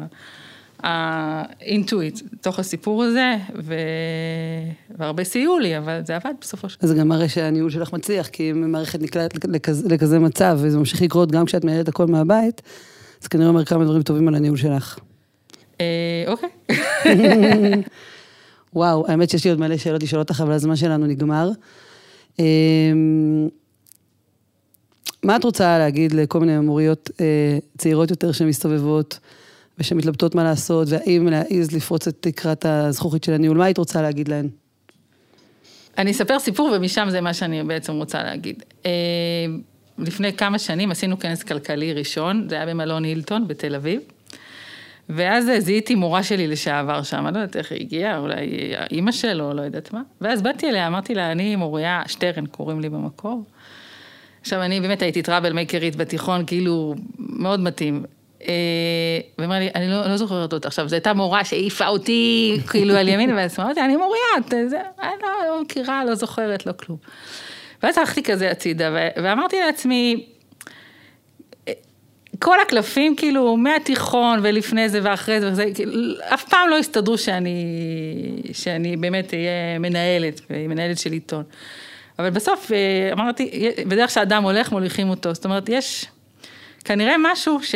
האינטואיט, 0.84 2.20
תוך 2.42 2.60
הסיפור 2.60 3.04
הזה, 3.04 3.36
ו... 3.64 3.74
והרבה 4.98 5.24
סייעו 5.24 5.60
לי, 5.60 5.78
אבל 5.78 6.02
זה 6.06 6.16
עבד 6.16 6.34
בסופו 6.42 6.70
של 6.70 6.78
דבר. 6.80 6.88
זה 6.88 6.96
גם 6.96 7.08
מראה 7.08 7.30
שהניהול 7.30 7.70
שלך 7.70 7.94
מצליח, 7.94 8.28
כי 8.28 8.52
אם 8.52 8.72
מערכת 8.72 9.02
נקלעת 9.02 9.46
לכזה, 9.46 9.88
לכזה 9.90 10.20
מצב, 10.20 10.58
וזה 10.62 10.78
ממשיך 10.78 11.02
לקרות 11.02 11.32
גם 11.32 11.46
כשאת 11.46 11.64
מנהלת 11.64 11.88
הכל 11.88 12.06
מהבית, 12.06 12.62
אז 13.22 13.28
כנראה 13.28 13.48
אומר 13.48 13.66
כמה 13.66 13.84
דברים 13.84 14.02
טובים 14.02 14.28
על 14.28 14.36
הניהול 14.36 14.58
שלך. 14.58 15.00
וואו, 18.74 19.08
האמת 19.08 19.30
שיש 19.30 19.44
לי 19.44 19.50
עוד 19.50 19.60
מלא 19.60 19.78
שאלות 19.78 20.04
לשאול 20.04 20.22
אותך, 20.22 20.42
אבל 20.42 20.52
הזמן 20.52 20.76
שלנו 20.76 21.06
נגמר. 21.06 21.50
אמ, 22.40 23.48
מה 25.24 25.36
את 25.36 25.44
רוצה 25.44 25.78
להגיד 25.78 26.14
לכל 26.14 26.40
מיני 26.40 26.60
מוריות 26.60 27.10
אה, 27.22 27.58
צעירות 27.78 28.10
יותר 28.10 28.32
שמסתובבות 28.32 29.20
ושמתלבטות 29.80 30.36
מה 30.36 30.44
לעשות, 30.44 30.88
והאם 30.92 31.28
להעז 31.28 31.72
לפרוץ 31.72 32.08
את 32.08 32.16
תקרת 32.20 32.66
הזכוכית 32.66 33.24
של 33.24 33.34
הניהול, 33.34 33.58
מה 33.58 33.66
היית 33.66 33.78
רוצה 33.78 34.02
להגיד 34.02 34.28
להן? 34.28 34.48
אני 35.98 36.12
אספר 36.12 36.40
סיפור 36.40 36.72
ומשם 36.76 37.08
זה 37.10 37.22
מה 37.22 37.34
שאני 37.34 37.64
בעצם 37.64 37.94
רוצה 37.94 38.24
להגיד. 38.24 38.64
אה, 38.86 38.92
לפני 39.98 40.34
כמה 40.34 40.60
שנים 40.60 40.92
עשינו 40.92 41.20
כנס 41.20 41.44
כלכלי 41.44 41.94
ראשון, 41.94 42.48
זה 42.50 42.56
היה 42.56 42.66
במלון 42.66 43.04
הילטון 43.04 43.48
בתל 43.48 43.76
אביב. 43.76 44.02
ואז 45.10 45.50
זיהיתי 45.58 45.96
מורה 45.96 46.24
שלי 46.24 46.48
לשעבר 46.48 47.04
שם, 47.04 47.28
אני 47.28 47.34
לא 47.36 47.40
יודעת 47.40 47.56
איך 47.56 47.72
היא 47.72 47.82
הגיעה, 47.82 48.18
אולי 48.18 48.74
אימא 48.92 49.12
שלו, 49.12 49.54
לא 49.54 49.62
יודעת 49.62 49.94
מה. 49.94 50.02
ואז 50.22 50.42
באתי 50.42 50.70
אליה, 50.70 50.88
אמרתי 50.88 51.16
לה, 51.16 51.32
אני 51.32 51.56
מוריה 51.56 52.02
שטרן, 52.08 52.46
קוראים 52.46 52.80
לי 52.80 52.90
במקור. 52.90 53.44
עכשיו, 54.42 54.62
אני 54.62 54.82
באמת 54.82 55.02
הייתי 55.02 55.22
טראבל 55.22 55.54
מייקרית 55.54 55.96
בתיכון, 55.96 56.46
כאילו, 56.46 56.96
מאוד 57.20 57.60
מתאים. 57.60 58.04
אה, 58.48 58.54
ואמרה 59.38 59.60
לי, 59.60 59.70
אני 59.76 59.90
לא, 59.90 60.08
לא 60.08 60.18
זוכרת 60.18 60.54
אותה. 60.54 60.68
עכשיו, 60.68 60.90
זו 60.90 60.96
הייתה 60.96 61.14
מורה 61.14 61.44
שהעיפה 61.44 61.88
אותי, 61.88 62.58
כאילו, 62.70 62.96
על 62.96 63.08
ימין 63.08 63.34
ועל 63.34 63.50
שמאל, 63.50 63.66
אמרתי, 63.66 63.82
אני 63.82 63.96
מוריה, 63.96 64.68
זה, 64.70 64.78
אני 65.02 65.12
לא, 65.22 65.30
לא 65.48 65.62
מכירה, 65.62 66.06
לא 66.06 66.16
זוכרת, 66.16 66.66
לא 66.66 66.72
כלום. 66.72 66.98
ואז 67.84 67.98
הלכתי 67.98 68.24
כזה 68.24 68.52
הצידה, 68.52 68.96
ואמרתי 69.24 69.56
לעצמי, 69.66 70.26
כל 72.40 72.60
הקלפים, 72.60 73.16
כאילו, 73.16 73.58
מהתיכון 73.58 74.40
ולפני 74.44 74.90
זה 74.90 75.00
ואחרי 75.04 75.40
זה, 75.42 75.52
וזה, 75.52 75.66
כאילו, 75.76 75.94
אף 76.34 76.44
פעם 76.44 76.70
לא 76.70 76.78
הסתדרו 76.78 77.18
שאני, 77.18 77.66
שאני 78.54 78.98
באמת 78.98 79.34
אהיה 79.34 79.80
מנהלת, 79.80 80.42
מנהלת 80.50 80.98
של 80.98 81.12
עיתון. 81.12 81.44
אבל 82.20 82.30
בסוף 82.30 82.72
אה, 82.72 83.14
אמרתי, 83.14 83.72
בדרך 83.88 84.10
שאדם 84.10 84.44
הולך, 84.44 84.72
מוליכים 84.72 85.10
אותו. 85.10 85.34
זאת 85.34 85.46
אומרת, 85.46 85.70
יש 85.70 86.06
כנראה 86.86 87.16
משהו 87.20 87.60
ש, 87.64 87.76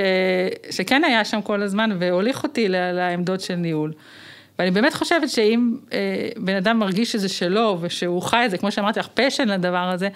שכן 0.69 1.03
היה 1.03 1.25
שם 1.25 1.41
כל 1.41 1.61
הזמן 1.61 1.89
והוליך 1.99 2.43
אותי 2.43 2.67
לעמדות 2.69 3.41
של 3.41 3.55
ניהול. 3.55 3.93
ואני 4.59 4.71
באמת 4.71 4.93
חושבת 4.93 5.29
שאם 5.29 5.75
אה, 5.93 6.29
בן 6.37 6.55
אדם 6.55 6.79
מרגיש 6.79 7.11
שזה 7.11 7.29
שלו 7.29 7.77
ושהוא 7.81 8.21
חי 8.21 8.45
את 8.45 8.51
זה, 8.51 8.57
כמו 8.57 8.71
שאמרתי 8.71 8.99
לך, 8.99 9.07
פשן 9.13 9.47
לדבר 9.47 9.89
הזה, 9.93 10.09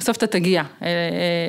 בסוף 0.00 0.16
אתה 0.16 0.26
תגיע 0.26 0.62
אל, 0.82 0.86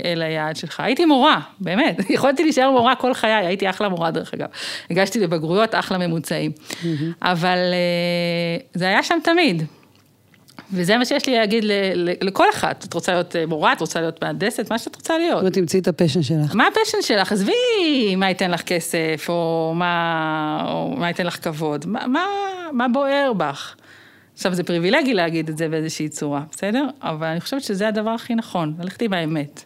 אל 0.06 0.22
אל 0.22 0.22
היעד 0.22 0.56
שלך. 0.56 0.80
הייתי 0.80 1.06
מורה, 1.06 1.40
באמת, 1.60 2.02
יכולתי 2.10 2.44
להישאר 2.44 2.72
מורה 2.72 2.96
כל 2.96 3.14
חיי, 3.14 3.32
הייתי 3.32 3.70
אחלה 3.70 3.90
מורה 3.90 4.12
דרך 4.12 4.34
אגב. 4.34 4.48
הגשתי 4.90 5.20
לבגרויות, 5.20 5.76
אחלה 5.76 5.98
ממוצעים. 5.98 6.52
Mm-hmm. 6.52 6.86
אבל 7.22 7.58
אה, 7.58 8.58
זה 8.74 8.88
היה 8.88 9.04
שם 9.04 9.18
תמיד. 9.24 9.64
וזה 10.74 10.98
מה 10.98 11.06
שיש 11.06 11.28
לי 11.28 11.38
להגיד 11.38 11.64
לכל 12.22 12.46
אחת. 12.54 12.86
את 12.86 12.94
רוצה 12.94 13.12
להיות 13.12 13.36
מורה, 13.48 13.74
את 13.74 13.82
רוצה 13.82 14.02
להיות 14.02 14.24
מהנדסת, 14.24 14.72
מה 14.72 14.80
שאת 14.80 14.96
רוצה 14.96 15.18
להיות. 15.18 15.34
זאת 15.34 15.40
אומרת, 15.42 15.54
תמצאי 15.54 15.80
את 15.80 15.88
ה 15.88 15.92
passion 15.92 16.24
שלך. 16.24 16.56
מה 16.56 16.68
ה 16.68 16.72
passion 16.72 16.98
שלך? 17.02 17.32
עזבי 17.32 18.16
מה 18.18 18.30
ייתן 18.30 18.52
לך 18.52 18.62
כסף, 18.62 19.26
או 19.30 19.74
מה, 19.76 20.66
או 20.68 20.96
מה 20.98 21.08
ייתן 21.08 21.26
לך 21.26 21.44
כבוד. 21.44 21.86
מה, 21.88 22.08
מה, 22.08 22.26
מה 22.72 22.88
בוער 22.88 23.34
בך? 23.38 23.76
עכשיו, 24.34 24.54
זה 24.54 24.64
פריבילגי 24.64 25.14
להגיד 25.14 25.50
את 25.50 25.58
זה 25.58 25.70
באיזושהי 25.70 26.10
צורה, 26.10 26.44
בסדר? 26.52 26.88
אבל 27.02 27.28
אני 27.28 27.42
חושבת 27.42 27.62
שזה 27.62 27.88
הדבר 27.88 28.10
הכי 28.10 28.36
נכון, 28.36 28.74
ללכת 28.80 29.02
עם 29.02 29.14
האמת. 29.14 29.64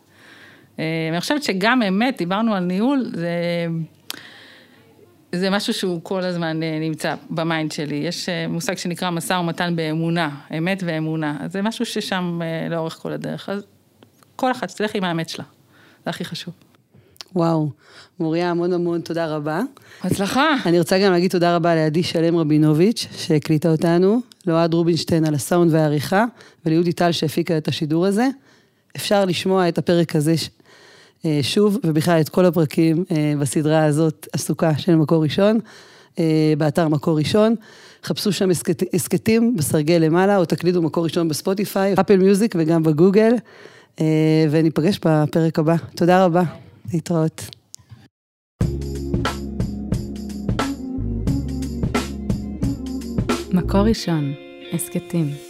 אה, 0.80 1.08
אני 1.12 1.22
חושבת 1.22 1.44
שגם 1.44 1.82
אמת, 1.82 2.18
דיברנו 2.18 2.56
על 2.56 2.64
ניהול, 2.64 3.12
זה... 3.14 3.30
זה 5.32 5.50
משהו 5.50 5.74
שהוא 5.74 6.00
כל 6.04 6.24
הזמן 6.24 6.64
אה, 6.64 6.80
נמצא 6.80 7.16
ב 7.30 7.38
mind 7.38 7.72
שלי. 7.72 7.96
יש 7.96 8.30
אה, 8.30 8.48
מושג 8.48 8.78
שנקרא 8.78 9.10
משא 9.10 9.34
ומתן 9.34 9.76
באמונה, 9.76 10.30
אמת 10.58 10.84
ואמונה. 10.86 11.38
אז 11.40 11.52
זה 11.52 11.62
משהו 11.62 11.86
ששם 11.86 12.42
לאורך 12.70 12.94
כל 12.94 13.14
הדרך. 13.14 13.50
אז 13.50 13.66
כל 14.36 14.52
אחת, 14.52 14.70
שתלך 14.70 14.96
עם 14.96 15.04
האמת 15.04 15.30
שלה. 15.30 15.46
זה 16.04 16.10
הכי 16.10 16.26
חשוב. 16.26 16.54
וואו, 17.36 17.70
מוריה, 18.20 18.52
המון 18.52 18.74
המון 18.74 19.02
תודה 19.02 19.36
רבה. 19.36 19.62
הצלחה. 20.04 20.56
אני 20.66 20.80
רוצה 20.80 21.00
גם 21.00 21.12
להגיד 21.12 21.32
תודה 21.32 21.56
רבה 21.56 21.76
לעדי 21.76 22.04
שלם 22.04 22.38
רבינוביץ', 22.38 23.08
שהקליטה 23.18 23.72
אותנו, 23.72 24.22
לאוהד 24.48 24.74
רובינשטיין 24.74 25.26
על 25.26 25.36
הסאונד 25.36 25.74
והעריכה, 25.74 26.26
וליהודי 26.66 26.94
טל 26.94 27.12
שהפיקה 27.12 27.58
את 27.58 27.68
השידור 27.68 28.06
הזה. 28.06 28.28
אפשר 28.96 29.26
לשמוע 29.26 29.70
את 29.70 29.78
הפרק 29.78 30.16
הזה 30.16 30.36
אה, 31.26 31.40
שוב, 31.42 31.78
ובכלל 31.84 32.22
את 32.22 32.30
כל 32.30 32.46
הפרקים 32.46 33.04
אה, 33.12 33.34
בסדרה 33.40 33.86
הזאת, 33.86 34.28
עסוקה 34.34 34.78
של 34.78 34.96
מקור 34.96 35.24
ראשון, 35.24 35.60
אה, 36.20 36.54
באתר 36.58 36.88
מקור 36.88 37.18
ראשון. 37.18 37.56
חפשו 38.04 38.32
שם 38.32 38.50
הסכתים 38.94 39.56
בסרגל 39.56 39.98
למעלה, 39.98 40.38
או 40.38 40.46
תקלידו 40.46 40.82
מקור 40.82 41.04
ראשון 41.04 41.28
בספוטיפיי, 41.28 41.94
אפל 41.94 42.18
מיוזיק 42.18 42.56
וגם 42.58 42.84
בגוגל, 42.84 43.34
וניפגש 44.52 45.00
בפרק 45.06 45.60
הבא. 45.60 45.76
תודה 45.96 46.26
רבה. 46.26 46.65
להתראות. 46.94 47.42
מקור 53.54 53.82
ראשון, 53.82 54.34
הסכתים. 54.74 55.45